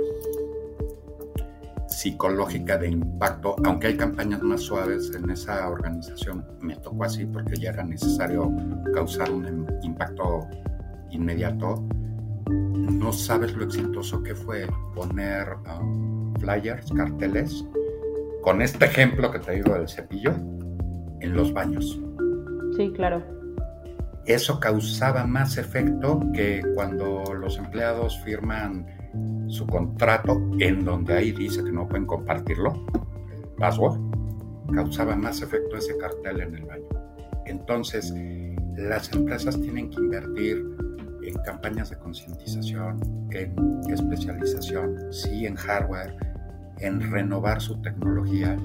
psicológica 1.87 2.79
de 2.79 2.89
impacto, 2.89 3.57
aunque 3.65 3.89
hay 3.89 3.97
campañas 3.97 4.43
más 4.43 4.63
suaves 4.63 5.13
en 5.15 5.29
esa 5.29 5.69
organización, 5.69 6.47
me 6.61 6.77
tocó 6.77 7.05
así 7.05 7.27
porque 7.27 7.57
ya 7.57 7.71
era 7.71 7.85
necesario 7.85 8.51
causar 8.95 9.31
un 9.31 9.67
impacto 9.83 10.49
inmediato. 11.11 11.85
No 12.49 13.13
sabes 13.13 13.55
lo 13.55 13.65
exitoso 13.65 14.23
que 14.23 14.35
fue 14.35 14.67
poner 14.95 15.47
um, 15.79 16.35
flyers, 16.37 16.91
carteles, 16.93 17.65
con 18.43 18.63
este 18.63 18.87
ejemplo 18.87 19.31
que 19.31 19.39
te 19.39 19.53
digo 19.53 19.75
del 19.75 19.89
cepillo, 19.89 20.33
en 21.21 21.35
los 21.35 21.53
baños. 21.53 22.01
Sí, 22.77 22.93
claro. 22.95 23.23
Eso 24.27 24.61
causaba 24.61 25.27
más 25.27 25.57
efecto 25.57 26.21
que 26.35 26.63
cuando 26.75 27.25
los 27.35 27.59
empleados 27.59 28.19
firman 28.25 28.87
su 29.49 29.67
contrato 29.67 30.41
en 30.59 30.85
donde 30.85 31.15
ahí 31.15 31.33
dice 31.33 31.65
que 31.65 31.73
no 31.73 31.89
pueden 31.89 32.07
compartirlo, 32.07 32.87
el 33.35 33.49
password, 33.59 33.99
causaba 34.73 35.17
más 35.17 35.43
efecto 35.43 35.77
ese 35.77 35.97
cartel 35.97 36.41
en 36.41 36.55
el 36.55 36.65
baño. 36.65 36.89
Entonces, 37.47 38.15
las 38.77 39.13
empresas 39.13 39.61
tienen 39.61 39.91
que 39.91 39.97
invertir 39.97 40.65
en 41.31 41.43
campañas 41.43 41.91
de 41.91 41.97
concientización, 41.97 43.01
en 43.31 43.55
especialización, 43.91 45.13
sí 45.13 45.47
en 45.47 45.57
hardware, 45.57 46.17
en 46.79 47.01
renovar 47.11 47.61
su 47.61 47.81
tecnología 47.83 48.57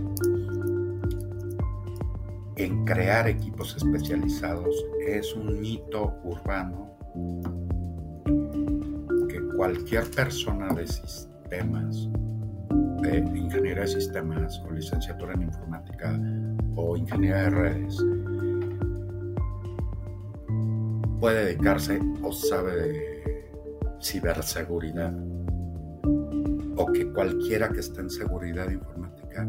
en 2.58 2.86
crear 2.86 3.28
equipos 3.28 3.76
especializados 3.76 4.86
es 5.06 5.34
un 5.36 5.60
mito 5.60 6.14
urbano 6.24 6.98
que 9.28 9.42
cualquier 9.56 10.10
persona 10.12 10.74
de 10.74 10.88
sistemas, 10.88 12.10
de 13.02 13.18
ingeniería 13.36 13.82
de 13.82 13.88
sistemas 13.88 14.62
o 14.66 14.72
licenciatura 14.72 15.34
en 15.34 15.44
informática 15.44 16.20
o 16.76 16.96
ingeniería 16.96 17.44
de 17.44 17.50
redes, 17.50 17.98
puede 21.26 21.46
dedicarse 21.46 22.00
o 22.22 22.32
sabe 22.32 22.76
de 22.76 23.50
ciberseguridad 24.00 25.12
o 26.78 26.86
que 26.94 27.12
cualquiera 27.12 27.68
que 27.70 27.80
esté 27.80 28.02
en 28.02 28.12
seguridad 28.12 28.70
informática 28.70 29.48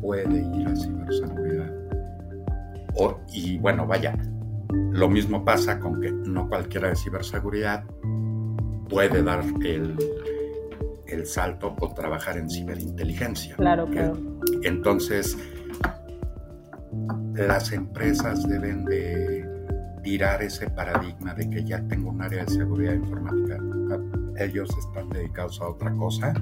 puede 0.00 0.42
ir 0.42 0.68
a 0.68 0.76
ciberseguridad 0.76 1.72
y 3.32 3.58
bueno, 3.58 3.84
vaya, 3.84 4.16
lo 4.92 5.08
mismo 5.08 5.44
pasa 5.44 5.80
con 5.80 6.00
que 6.00 6.12
no 6.12 6.48
cualquiera 6.48 6.90
de 6.90 6.94
ciberseguridad 6.94 7.82
puede 8.88 9.24
dar 9.24 9.42
el, 9.64 9.96
el 11.08 11.26
salto 11.26 11.74
o 11.80 11.94
trabajar 11.94 12.38
en 12.38 12.48
ciberinteligencia. 12.48 13.56
Claro, 13.56 13.88
claro. 13.88 14.16
Entonces, 14.62 15.36
las 17.34 17.72
empresas 17.72 18.48
deben 18.48 18.84
de 18.84 19.51
tirar 20.02 20.42
ese 20.42 20.68
paradigma 20.70 21.34
de 21.34 21.48
que 21.48 21.64
ya 21.64 21.80
tengo 21.88 22.10
un 22.10 22.22
área 22.22 22.44
de 22.44 22.50
seguridad 22.50 22.94
informática. 22.94 23.58
Ellos 24.38 24.70
están 24.78 25.08
dedicados 25.10 25.60
a 25.60 25.68
otra 25.68 25.94
cosa. 25.94 26.32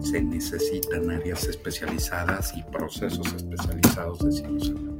Se 0.00 0.22
necesitan 0.22 1.10
áreas 1.10 1.46
especializadas 1.46 2.56
y 2.56 2.62
procesos 2.64 3.32
especializados 3.34 4.18
de 4.24 4.32
ciberseguridad. 4.32 4.96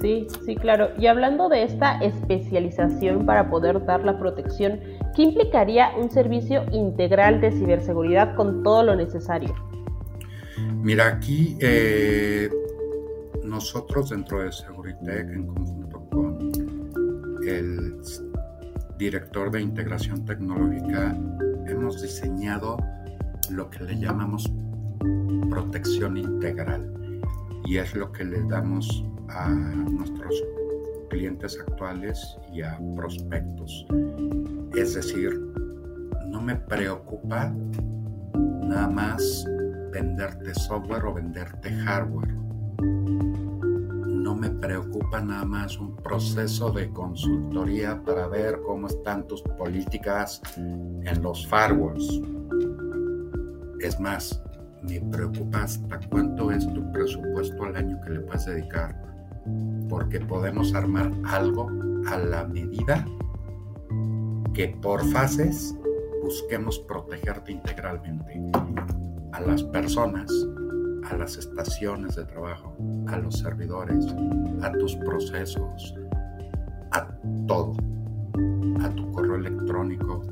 Sí, 0.00 0.26
sí, 0.46 0.56
claro. 0.56 0.90
Y 0.98 1.06
hablando 1.06 1.48
de 1.50 1.62
esta 1.62 1.98
especialización 1.98 3.26
para 3.26 3.50
poder 3.50 3.84
dar 3.84 4.02
la 4.02 4.18
protección, 4.18 4.80
¿qué 5.14 5.22
implicaría 5.22 5.90
un 5.98 6.10
servicio 6.10 6.64
integral 6.72 7.40
de 7.40 7.52
ciberseguridad 7.52 8.34
con 8.34 8.62
todo 8.62 8.82
lo 8.82 8.96
necesario? 8.96 9.54
Mira, 10.82 11.08
aquí 11.08 11.58
eh, 11.60 12.48
nosotros 13.44 14.08
dentro 14.08 14.42
de 14.42 14.52
Seguritech, 14.52 15.28
en 15.28 15.46
conjunto 15.46 15.79
con 15.79 15.79
el 17.46 18.00
director 18.98 19.50
de 19.50 19.62
integración 19.62 20.24
tecnológica, 20.24 21.16
hemos 21.66 22.02
diseñado 22.02 22.76
lo 23.50 23.70
que 23.70 23.84
le 23.84 23.98
llamamos 23.98 24.50
protección 25.48 26.16
integral 26.16 27.20
y 27.64 27.78
es 27.78 27.94
lo 27.94 28.12
que 28.12 28.24
le 28.24 28.42
damos 28.44 29.04
a 29.28 29.48
nuestros 29.48 30.34
clientes 31.08 31.58
actuales 31.60 32.36
y 32.52 32.62
a 32.62 32.78
prospectos. 32.94 33.86
Es 34.74 34.94
decir, 34.94 35.30
no 36.28 36.40
me 36.40 36.56
preocupa 36.56 37.52
nada 38.62 38.88
más 38.88 39.44
venderte 39.92 40.54
software 40.54 41.04
o 41.04 41.14
venderte 41.14 41.70
hardware. 41.70 42.39
Me 44.40 44.48
preocupa 44.48 45.20
nada 45.20 45.44
más 45.44 45.78
un 45.78 45.94
proceso 45.96 46.70
de 46.70 46.90
consultoría 46.90 48.02
para 48.02 48.26
ver 48.26 48.60
cómo 48.66 48.86
están 48.86 49.26
tus 49.26 49.42
políticas 49.42 50.40
en 50.56 51.22
los 51.22 51.46
firewalls. 51.46 52.22
Es 53.80 54.00
más, 54.00 54.42
me 54.82 54.98
preocupa 55.00 55.64
hasta 55.64 56.00
cuánto 56.08 56.50
es 56.50 56.66
tu 56.72 56.90
presupuesto 56.90 57.64
al 57.64 57.76
año 57.76 58.00
que 58.00 58.10
le 58.10 58.20
puedes 58.20 58.46
dedicar 58.46 59.10
porque 59.90 60.20
podemos 60.20 60.74
armar 60.74 61.12
algo 61.24 61.68
a 62.08 62.16
la 62.16 62.46
medida 62.46 63.06
que 64.54 64.68
por 64.80 65.04
fases 65.10 65.76
busquemos 66.22 66.78
protegerte 66.78 67.52
integralmente 67.52 68.40
a 69.32 69.40
las 69.40 69.62
personas, 69.64 70.30
a 71.10 71.16
las 71.16 71.36
estaciones 71.36 72.16
de 72.16 72.24
trabajo, 72.24 72.76
a 73.08 73.18
los 73.18 73.38
servidores, 73.38 74.06
a 74.62 74.70
tus 74.72 74.94
procesos, 74.96 75.94
a 76.92 77.06
todo, 77.46 77.74
a 78.82 78.88
tu 78.90 79.10
correo 79.12 79.36
electrónico. 79.36 80.22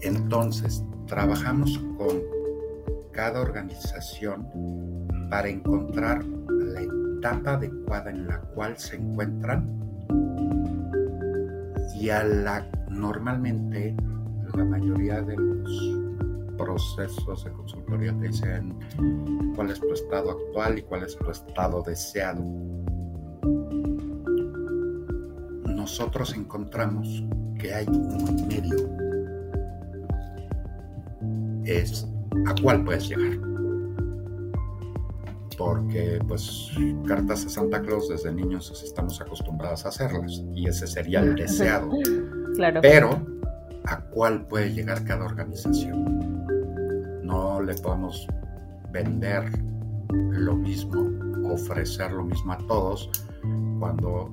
Entonces, 0.00 0.82
trabajamos 1.06 1.78
con 1.98 2.22
cada 3.12 3.40
organización 3.40 4.48
para 5.30 5.48
encontrar 5.48 6.24
la 6.24 6.80
etapa 6.80 7.54
adecuada 7.54 8.10
en 8.10 8.26
la 8.26 8.40
cual 8.40 8.76
se 8.78 8.96
encuentran 8.96 9.68
y 11.94 12.08
a 12.08 12.24
la 12.24 12.66
normalmente 12.90 13.94
la 14.54 14.64
mayoría 14.64 15.22
de 15.22 15.36
los 15.36 16.01
procesos 16.56 17.44
de 17.44 17.52
consultoría 17.52 18.16
te 18.18 18.28
dicen 18.28 18.78
cuál 19.54 19.70
es 19.70 19.80
tu 19.80 19.92
estado 19.92 20.30
actual 20.30 20.78
y 20.78 20.82
cuál 20.82 21.04
es 21.04 21.16
tu 21.16 21.30
estado 21.30 21.82
deseado. 21.82 22.42
Nosotros 25.66 26.34
encontramos 26.34 27.24
que 27.58 27.74
hay 27.74 27.86
un 27.86 28.46
medio. 28.48 28.88
Es 31.64 32.06
a 32.46 32.54
cuál 32.60 32.84
puedes 32.84 33.08
llegar 33.08 33.52
porque 35.62 36.18
pues 36.26 36.70
cartas 37.06 37.46
a 37.46 37.48
Santa 37.48 37.80
Claus 37.80 38.08
desde 38.08 38.32
niños 38.32 38.82
estamos 38.84 39.20
acostumbrados 39.20 39.84
a 39.84 39.90
hacerlas 39.90 40.42
y 40.54 40.68
ese 40.68 40.86
sería 40.86 41.20
el 41.20 41.34
deseado. 41.36 41.90
Claro. 42.56 42.80
Pero, 42.80 43.24
¿a 43.84 44.00
cuál 44.00 44.46
puede 44.46 44.72
llegar 44.72 45.04
cada 45.04 45.24
organización? 45.24 46.21
Le 47.62 47.74
podemos 47.74 48.26
vender 48.90 49.44
lo 50.12 50.56
mismo, 50.56 51.10
ofrecer 51.48 52.12
lo 52.12 52.24
mismo 52.24 52.52
a 52.52 52.58
todos 52.66 53.10
cuando 53.78 54.30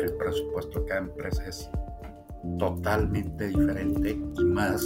el 0.00 0.12
presupuesto 0.14 0.80
de 0.80 0.86
cada 0.86 1.00
empresa 1.00 1.46
es 1.46 1.70
totalmente 2.58 3.48
diferente 3.48 4.10
y 4.38 4.44
más 4.44 4.84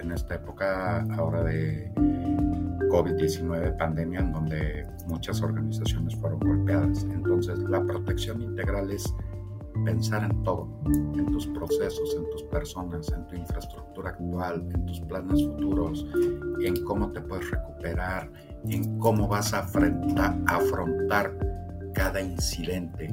en 0.00 0.12
esta 0.12 0.34
época 0.34 1.02
ahora 1.16 1.42
de 1.44 1.90
COVID-19 2.90 3.76
pandemia 3.76 4.20
en 4.20 4.32
donde 4.32 4.86
muchas 5.06 5.42
organizaciones 5.42 6.14
fueron 6.16 6.40
golpeadas. 6.40 7.04
Entonces 7.04 7.58
la 7.58 7.84
protección 7.84 8.42
integral 8.42 8.90
es 8.90 9.12
pensar 9.84 10.30
en 10.30 10.42
todo, 10.42 10.68
en 10.86 11.26
tus 11.26 11.46
procesos, 11.48 12.14
en 12.16 12.30
tus 12.30 12.42
personas, 12.44 13.10
en 13.12 13.26
tu 13.26 13.36
infraestructura 13.36 14.10
actual, 14.10 14.68
en 14.74 14.86
tus 14.86 15.00
planes 15.00 15.44
futuros, 15.44 16.06
en 16.62 16.84
cómo 16.84 17.10
te 17.12 17.20
puedes 17.20 17.50
recuperar, 17.50 18.30
en 18.68 18.98
cómo 18.98 19.28
vas 19.28 19.52
a 19.54 19.60
afrontar, 19.60 20.36
afrontar 20.46 21.36
cada 21.94 22.20
incidente. 22.20 23.12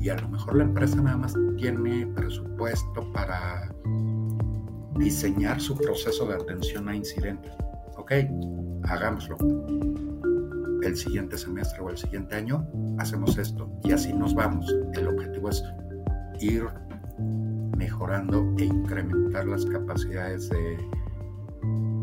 Y 0.00 0.08
a 0.10 0.16
lo 0.16 0.28
mejor 0.28 0.56
la 0.56 0.64
empresa 0.64 0.96
nada 1.00 1.16
más 1.16 1.34
tiene 1.56 2.06
presupuesto 2.06 3.12
para 3.12 3.72
diseñar 4.98 5.60
su 5.60 5.76
proceso 5.76 6.26
de 6.26 6.34
atención 6.34 6.88
a 6.88 6.96
incidentes. 6.96 7.52
Ok, 7.96 8.12
hagámoslo. 8.84 9.36
El 10.82 10.96
siguiente 10.96 11.36
semestre 11.36 11.80
o 11.80 11.90
el 11.90 11.98
siguiente 11.98 12.36
año 12.36 12.66
hacemos 12.98 13.36
esto 13.36 13.68
y 13.82 13.92
así 13.92 14.12
nos 14.12 14.34
vamos. 14.34 14.72
El 14.94 15.08
objetivo 15.08 15.48
es 15.48 15.62
ir 16.40 16.66
mejorando 17.76 18.54
e 18.58 18.64
incrementar 18.64 19.46
las 19.46 19.64
capacidades 19.66 20.48
de 20.50 20.78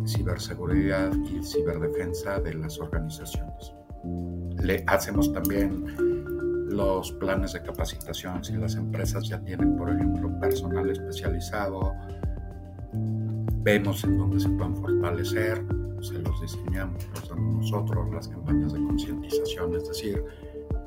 ciberseguridad 0.06 1.12
y 1.26 1.44
ciberdefensa 1.44 2.40
de 2.40 2.54
las 2.54 2.80
organizaciones. 2.80 3.74
Le 4.62 4.84
hacemos 4.88 5.32
también 5.34 6.70
los 6.70 7.12
planes 7.14 7.54
de 7.54 7.62
capacitación 7.62 8.44
si 8.44 8.54
las 8.54 8.76
empresas 8.76 9.28
ya 9.28 9.40
tienen, 9.42 9.76
por 9.78 9.90
ejemplo, 9.90 10.40
personal 10.40 10.90
especializado, 10.90 11.94
vemos 13.64 14.04
en 14.04 14.18
dónde 14.18 14.40
se 14.40 14.50
pueden 14.50 14.76
fortalecer, 14.76 15.66
se 16.02 16.20
los 16.20 16.42
diseñamos, 16.42 17.08
los 17.16 17.30
damos 17.30 17.56
nosotros, 17.56 18.14
las 18.14 18.28
campañas 18.28 18.74
de 18.74 18.80
concientización, 18.80 19.76
es 19.76 19.88
decir, 19.88 20.24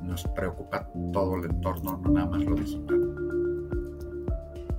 nos 0.03 0.22
preocupa 0.36 0.88
todo 1.12 1.36
el 1.36 1.46
entorno, 1.46 2.01
no 2.03 2.11
nada 2.11 2.26
más 2.26 2.44
lo 2.44 2.55
digital. 2.55 2.97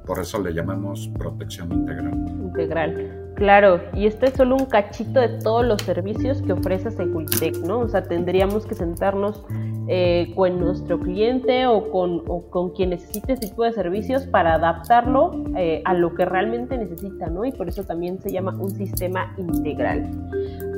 Por 0.10 0.18
eso 0.18 0.42
le 0.42 0.56
llamamos 0.56 1.08
protección 1.20 1.72
integral. 1.72 2.16
Integral, 2.42 3.32
claro. 3.36 3.80
Y 3.94 4.08
este 4.08 4.30
es 4.30 4.34
solo 4.34 4.56
un 4.56 4.66
cachito 4.66 5.20
de 5.20 5.38
todos 5.38 5.64
los 5.64 5.84
servicios 5.84 6.42
que 6.42 6.54
ofrece 6.54 6.90
Securitech, 6.90 7.58
¿no? 7.58 7.82
O 7.82 7.88
sea, 7.88 8.02
tendríamos 8.02 8.66
que 8.66 8.74
sentarnos 8.74 9.46
eh, 9.88 10.34
con 10.36 10.60
nuestro 10.60 11.00
cliente 11.00 11.68
o 11.68 11.92
con, 11.92 12.24
con, 12.50 12.72
quien 12.72 12.90
necesite 12.90 13.34
este 13.34 13.50
tipo 13.50 13.64
de 13.64 13.72
servicios 13.72 14.26
para 14.26 14.56
adaptarlo 14.56 15.44
eh, 15.56 15.84
a 15.86 15.94
lo 15.94 16.16
que 16.16 16.26
realmente 16.26 16.76
necesita, 16.76 17.28
¿no? 17.28 17.46
Y 17.46 17.52
por 17.52 17.70
eso 17.70 17.84
también 17.84 18.20
se 18.20 18.32
llama 18.32 18.58
un 18.60 18.72
sistema 18.72 19.36
integral. 19.38 20.10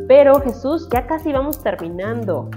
Pero 0.10 0.42
Jesús, 0.42 0.90
ya 0.92 1.08
casi 1.08 1.32
vamos 1.32 1.64
terminando. 1.64 2.50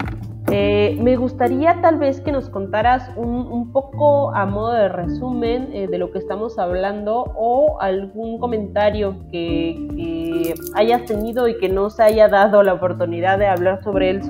Eh, 0.51 0.97
me 1.01 1.15
gustaría 1.15 1.81
tal 1.81 1.97
vez 1.97 2.21
que 2.21 2.31
nos 2.31 2.49
contaras 2.49 3.09
un, 3.15 3.71
poco 3.71 4.33
a 4.35 4.45
modo 4.45 4.73
de 4.73 4.89
resumen 4.89 5.69
eh, 5.73 5.87
de 5.87 5.97
lo 5.97 6.11
que 6.11 6.19
estamos 6.19 6.59
hablando 6.59 7.23
o 7.35 7.81
algún 7.81 8.39
comentario 8.39 9.25
que, 9.31 10.53
hayas 10.75 11.05
tenido 11.05 11.47
y 11.47 11.57
que 11.57 11.69
no 11.69 11.89
se 11.89 12.03
haya 12.03 12.27
dado 12.27 12.61
la 12.61 12.73
oportunidad 12.73 13.39
de 13.39 13.47
hablar 13.47 13.83
sobre 13.83 14.11
él 14.11 14.21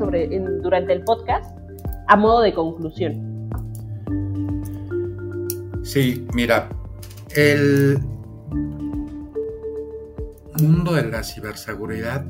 durante 0.62 0.94
el 0.94 1.04
podcast 1.04 1.58
a 2.08 2.16
modo 2.16 2.42
de 2.42 2.54
conclusión. 2.54 3.50
Sí, 5.84 6.26
mira, 6.34 6.70
el 7.36 8.00
mundo 10.62 10.94
de 10.94 11.10
la 11.10 11.24
ciberseguridad 11.24 12.26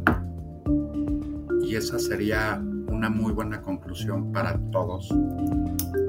y 1.62 1.76
esa 1.76 2.00
sería 2.00 2.62
una 2.96 3.10
muy 3.10 3.34
buena 3.34 3.62
conclusión 3.62 4.32
para 4.32 4.58
todos, 4.72 5.14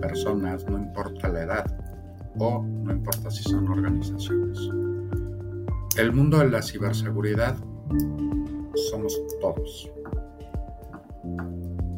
personas, 0.00 0.64
no 0.66 0.78
importa 0.78 1.28
la 1.28 1.42
edad 1.42 1.66
o 2.38 2.62
no 2.62 2.92
importa 2.92 3.28
si 3.28 3.42
son 3.42 3.68
organizaciones. 3.68 4.58
El 5.96 6.12
mundo 6.12 6.38
de 6.38 6.48
la 6.48 6.62
ciberseguridad 6.62 7.56
somos 8.90 9.20
todos. 9.40 9.90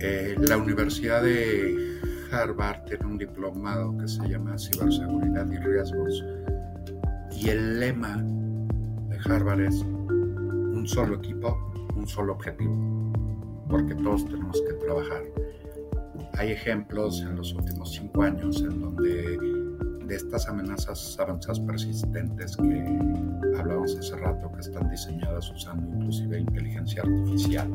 Eh, 0.01 0.37
la 0.49 0.57
Universidad 0.57 1.23
de 1.23 2.01
Harvard 2.33 2.85
tiene 2.85 3.05
un 3.05 3.19
diplomado 3.19 3.95
que 3.99 4.09
se 4.09 4.27
llama 4.27 4.57
Ciberseguridad 4.57 5.51
y 5.51 5.57
Riesgos 5.59 6.25
y 7.33 7.51
el 7.51 7.81
lema 7.81 8.17
de 8.17 9.19
Harvard 9.25 9.61
es 9.61 9.83
un 9.83 10.87
solo 10.87 11.17
equipo, 11.17 11.59
un 11.95 12.07
solo 12.07 12.33
objetivo 12.33 12.98
porque 13.69 13.95
todos 13.95 14.25
tenemos 14.27 14.61
que 14.63 14.75
trabajar. 14.75 15.23
Hay 16.35 16.53
ejemplos 16.53 17.21
en 17.23 17.37
los 17.37 17.53
últimos 17.55 17.93
cinco 17.93 18.23
años 18.23 18.61
en 18.63 18.81
donde 18.81 19.39
de 20.07 20.17
estas 20.17 20.49
amenazas 20.49 21.19
avanzadas 21.21 21.61
persistentes 21.61 22.57
que 22.57 22.99
hablábamos 23.59 23.97
hace 23.97 24.17
rato, 24.17 24.51
que 24.53 24.61
están 24.61 24.89
diseñadas 24.91 25.51
usando 25.51 25.87
inclusive 25.97 26.41
inteligencia 26.41 27.03
artificial, 27.03 27.69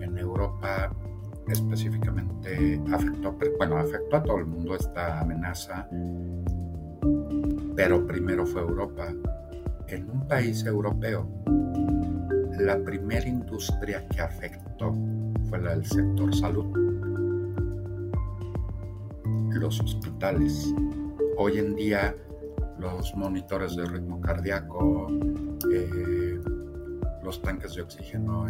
en 0.00 0.16
Europa 0.16 0.92
específicamente 1.48 2.80
afectó, 2.92 3.36
bueno, 3.56 3.78
afectó 3.78 4.16
a 4.16 4.22
todo 4.22 4.38
el 4.38 4.46
mundo 4.46 4.76
esta 4.76 5.20
amenaza, 5.20 5.88
pero 7.74 8.06
primero 8.06 8.46
fue 8.46 8.60
Europa. 8.62 9.08
En 9.88 10.10
un 10.10 10.28
país 10.28 10.64
europeo 10.66 11.26
la 12.58 12.78
primera 12.82 13.26
industria 13.26 14.06
que 14.08 14.20
afectó 14.20 14.94
fue 15.48 15.60
la 15.60 15.70
del 15.70 15.84
sector 15.84 16.34
salud. 16.34 16.66
Los 19.50 19.80
hospitales. 19.80 20.74
Hoy 21.36 21.58
en 21.58 21.74
día 21.76 22.14
los 22.78 23.14
monitores 23.14 23.76
de 23.76 23.84
ritmo 23.86 24.20
cardíaco, 24.20 25.08
eh, 25.72 26.40
los 27.22 27.40
tanques 27.42 27.74
de 27.74 27.82
oxígeno, 27.82 28.46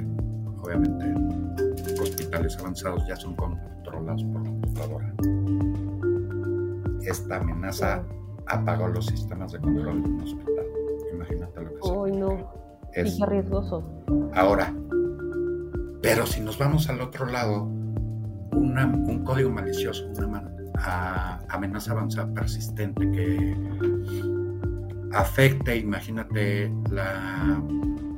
obviamente 0.63 1.05
en 1.05 2.01
hospitales 2.01 2.57
avanzados 2.59 3.07
ya 3.07 3.17
son 3.17 3.35
controlados 3.37 4.25
por 4.25 4.43
computadora. 4.43 5.15
Esta 7.03 7.37
amenaza 7.37 8.03
apagó 8.47 8.89
los 8.89 9.07
sistemas 9.07 9.53
de 9.53 9.61
control 9.61 10.03
de 10.03 10.09
un 10.09 10.21
hospital. 10.23 10.67
Imagínate 11.13 11.63
lo 11.63 11.71
que 11.71 12.19
no 12.19 12.68
es 12.93 13.19
riesgoso. 13.21 13.85
Ahora, 14.35 14.75
pero 16.03 16.27
si 16.27 16.41
nos 16.41 16.59
vamos 16.59 16.89
al 16.89 17.01
otro 17.01 17.27
lado, 17.27 17.65
un 18.53 19.23
código 19.25 19.51
malicioso, 19.51 20.11
una 20.19 21.41
amenaza 21.49 21.93
avanzada 21.93 22.33
persistente 22.33 23.11
que 23.11 23.57
afecte, 25.13 25.77
imagínate, 25.77 26.73
la 26.91 27.61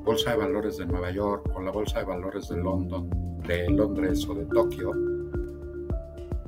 bolsa 0.04 0.32
de 0.32 0.36
valores 0.36 0.78
de 0.78 0.86
Nueva 0.86 1.10
York 1.10 1.50
o 1.54 1.60
la 1.60 1.70
bolsa 1.70 2.00
de 2.00 2.04
valores 2.04 2.48
de 2.48 2.56
London, 2.56 3.08
de 3.46 3.68
Londres 3.70 4.26
o 4.28 4.34
de 4.34 4.44
Tokio, 4.46 4.92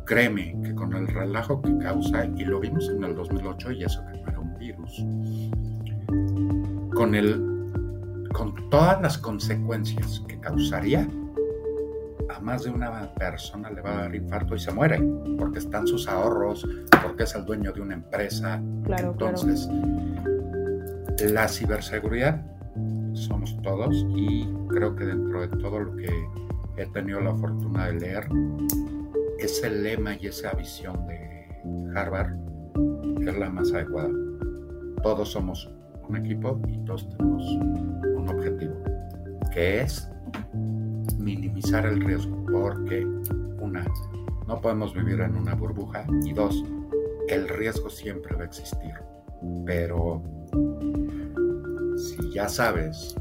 créeme 0.04 0.56
que 0.62 0.74
con 0.74 0.92
el 0.94 1.06
relajo 1.08 1.62
que 1.62 1.76
causa, 1.78 2.26
y 2.26 2.44
lo 2.44 2.60
vimos 2.60 2.88
en 2.88 3.04
el 3.04 3.14
2008 3.14 3.72
y 3.72 3.84
eso 3.84 4.02
que 4.06 4.18
no 4.18 4.28
era 4.28 4.38
un 4.40 4.58
virus, 4.58 5.04
con 6.94 7.14
el 7.14 7.51
con 8.32 8.70
todas 8.70 9.00
las 9.02 9.18
consecuencias 9.18 10.22
que 10.26 10.38
causaría, 10.38 11.08
a 12.28 12.40
más 12.40 12.64
de 12.64 12.70
una 12.70 13.12
persona 13.14 13.70
le 13.70 13.80
va 13.80 13.92
a 13.92 14.02
dar 14.02 14.14
infarto 14.14 14.54
y 14.54 14.60
se 14.60 14.72
muere, 14.72 15.02
porque 15.38 15.58
están 15.58 15.86
sus 15.86 16.08
ahorros, 16.08 16.66
porque 17.02 17.24
es 17.24 17.34
el 17.34 17.44
dueño 17.44 17.72
de 17.72 17.80
una 17.80 17.94
empresa. 17.94 18.60
Entonces, 18.86 19.68
la 21.30 21.48
ciberseguridad 21.48 22.40
somos 23.12 23.60
todos 23.62 24.06
y 24.16 24.48
creo 24.68 24.96
que 24.96 25.04
dentro 25.04 25.42
de 25.42 25.48
todo 25.58 25.80
lo 25.80 25.96
que 25.96 26.08
he 26.76 26.86
tenido 26.86 27.20
la 27.20 27.34
fortuna 27.34 27.86
de 27.86 27.94
leer, 27.94 28.28
ese 29.38 29.70
lema 29.70 30.14
y 30.14 30.28
esa 30.28 30.52
visión 30.52 31.06
de 31.06 31.48
Harvard 31.94 32.34
es 33.20 33.38
la 33.38 33.50
más 33.50 33.72
adecuada. 33.72 34.10
Todos 35.02 35.32
somos 35.32 35.70
un 36.08 36.16
equipo 36.16 36.60
y 36.68 36.78
todos 36.84 37.08
tenemos 37.10 37.44
un 38.22 38.28
objetivo, 38.28 38.74
que 39.52 39.82
es 39.82 40.08
minimizar 41.18 41.86
el 41.86 42.00
riesgo, 42.00 42.44
porque 42.50 43.04
una, 43.60 43.84
no 44.46 44.60
podemos 44.60 44.94
vivir 44.94 45.20
en 45.20 45.36
una 45.36 45.54
burbuja 45.54 46.06
y 46.24 46.32
dos, 46.32 46.64
el 47.28 47.48
riesgo 47.48 47.90
siempre 47.90 48.34
va 48.34 48.42
a 48.42 48.46
existir, 48.46 48.94
pero 49.64 50.22
si 51.96 52.30
ya 52.30 52.48
sabes 52.48 53.14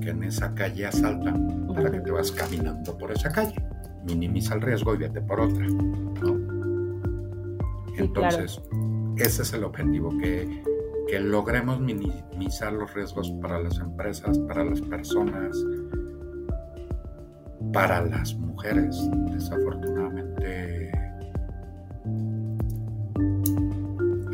que 0.00 0.10
en 0.10 0.24
esa 0.24 0.54
calle 0.54 0.86
asaltan 0.86 1.66
para 1.66 1.90
que 1.90 2.00
te 2.00 2.10
vas 2.10 2.32
caminando 2.32 2.96
por 2.96 3.12
esa 3.12 3.30
calle. 3.30 3.54
Minimiza 4.04 4.54
el 4.54 4.62
riesgo 4.62 4.94
y 4.94 4.98
vete 4.98 5.20
por 5.20 5.40
otra. 5.40 5.66
Entonces, 7.96 8.60
ese 9.16 9.42
es 9.42 9.52
el 9.52 9.64
objetivo, 9.64 10.16
que, 10.18 10.62
que 11.08 11.18
logremos 11.18 11.80
minimizar 11.80 12.72
los 12.72 12.92
riesgos 12.92 13.30
para 13.40 13.60
las 13.60 13.78
empresas, 13.78 14.38
para 14.40 14.64
las 14.64 14.80
personas, 14.82 15.56
para 17.72 18.04
las 18.04 18.34
mujeres. 18.34 18.96
Desafortunadamente, 19.32 20.92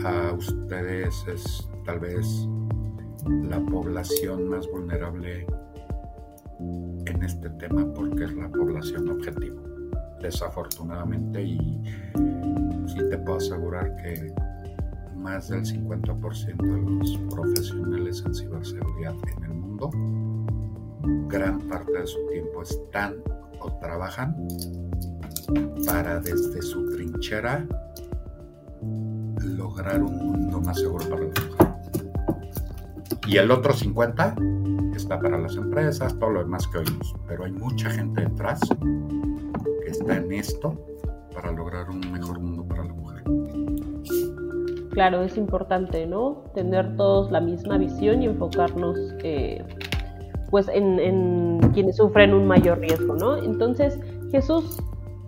a 0.05 0.33
ustedes 0.33 1.14
es 1.29 1.68
tal 1.85 2.01
vez 2.01 2.27
la 3.49 3.61
población 3.66 4.49
más 4.49 4.68
vulnerable 4.68 5.47
en 7.07 7.22
este 7.22 7.51
tema 7.51 7.87
porque 7.95 8.25
es 8.25 8.35
la 8.35 8.49
población 8.49 9.09
objetivo. 9.11 9.62
Desafortunadamente, 10.20 11.43
y 11.43 11.83
sí 12.87 12.99
te 13.11 13.18
puedo 13.18 13.39
asegurar 13.39 13.95
que 13.97 14.33
más 15.17 15.49
del 15.49 15.65
50% 15.65 16.57
de 16.57 16.99
los 16.99 17.19
profesionales 17.35 18.23
en 18.27 18.35
ciberseguridad 18.35 19.15
en 19.37 19.45
el 19.45 19.55
mundo, 19.55 19.91
gran 21.29 21.61
parte 21.69 21.93
de 21.93 22.07
su 22.07 22.19
tiempo 22.29 22.62
están 22.62 23.17
o 23.61 23.73
trabajan 23.79 24.37
para 25.87 26.21
desde 26.21 26.62
su 26.62 26.91
trinchera 26.91 27.67
lograr 29.43 30.03
un 30.03 30.17
mundo 30.17 30.61
más 30.61 30.79
seguro 30.79 31.05
para 31.09 31.21
la 31.23 31.27
mujer. 31.27 31.65
Y 33.27 33.37
el 33.39 33.51
otro 33.51 33.73
50 33.73 34.37
está 34.95 35.19
para 35.19 35.39
las 35.39 35.57
empresas, 35.57 36.19
todo 36.19 36.31
lo 36.31 36.41
demás 36.41 36.67
que 36.69 36.79
oímos. 36.79 37.15
Pero 37.27 37.45
hay 37.45 37.53
mucha 37.53 37.91
gente 37.91 38.23
detrás 38.23 38.61
que 39.83 39.91
está 39.91 40.17
en 40.17 40.33
esto 40.33 40.79
para 41.35 41.51
lograr 41.53 41.89
un 41.91 42.01
mejor 42.12 42.39
mundo. 42.41 42.53
Claro, 44.95 45.22
es 45.22 45.36
importante, 45.36 46.07
¿no? 46.07 46.45
Tener 46.55 46.97
todos 46.97 47.30
la 47.32 47.40
misma 47.40 47.78
visión 47.78 48.22
y 48.22 48.26
enfocarnos 48.26 48.97
eh, 49.24 49.62
pues 50.51 50.68
en, 50.68 51.01
en 51.01 51.59
quienes 51.72 51.97
sufren 51.97 52.32
un 52.32 52.47
mayor 52.47 52.78
riesgo, 52.78 53.16
¿no? 53.16 53.36
Entonces, 53.38 53.99
Jesús, 54.30 54.80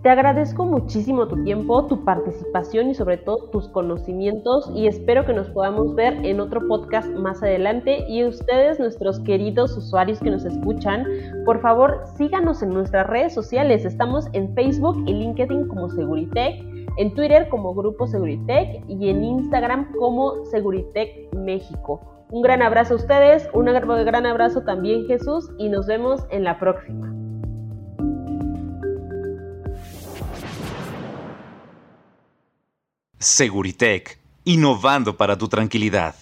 te 0.03 0.11
agradezco 0.11 0.65
muchísimo 0.65 1.27
tu 1.27 1.43
tiempo, 1.43 1.85
tu 1.85 2.05
participación 2.05 2.91
y 2.91 2.95
sobre 2.95 3.17
todo 3.17 3.49
tus 3.49 3.67
conocimientos 3.67 4.71
y 4.73 4.87
espero 4.87 5.25
que 5.25 5.33
nos 5.33 5.49
podamos 5.49 5.95
ver 5.95 6.25
en 6.25 6.39
otro 6.39 6.65
podcast 6.65 7.09
más 7.09 7.43
adelante 7.43 8.05
y 8.07 8.23
ustedes, 8.23 8.79
nuestros 8.79 9.19
queridos 9.19 9.75
usuarios 9.75 10.19
que 10.19 10.29
nos 10.29 10.45
escuchan, 10.45 11.05
por 11.43 11.59
favor 11.61 12.03
síganos 12.15 12.61
en 12.61 12.69
nuestras 12.69 13.05
redes 13.07 13.33
sociales. 13.33 13.83
Estamos 13.83 14.27
en 14.31 14.53
Facebook 14.55 15.03
y 15.07 15.13
LinkedIn 15.13 15.67
como 15.67 15.89
Seguritech, 15.89 16.63
en 16.97 17.13
Twitter 17.13 17.47
como 17.49 17.73
Grupo 17.73 18.07
Seguritech 18.07 18.83
y 18.87 19.09
en 19.09 19.23
Instagram 19.23 19.93
como 19.93 20.45
Seguritech 20.45 21.33
México. 21.33 22.25
Un 22.29 22.41
gran 22.41 22.61
abrazo 22.61 22.95
a 22.95 22.97
ustedes, 22.97 23.47
un 23.53 23.65
gran 23.65 24.25
abrazo 24.25 24.63
también 24.63 25.05
Jesús 25.07 25.49
y 25.57 25.69
nos 25.69 25.87
vemos 25.87 26.25
en 26.29 26.43
la 26.43 26.59
próxima. 26.59 27.13
Seguritech, 33.19 34.19
innovando 34.43 35.17
para 35.17 35.37
tu 35.37 35.47
tranquilidad. 35.47 36.15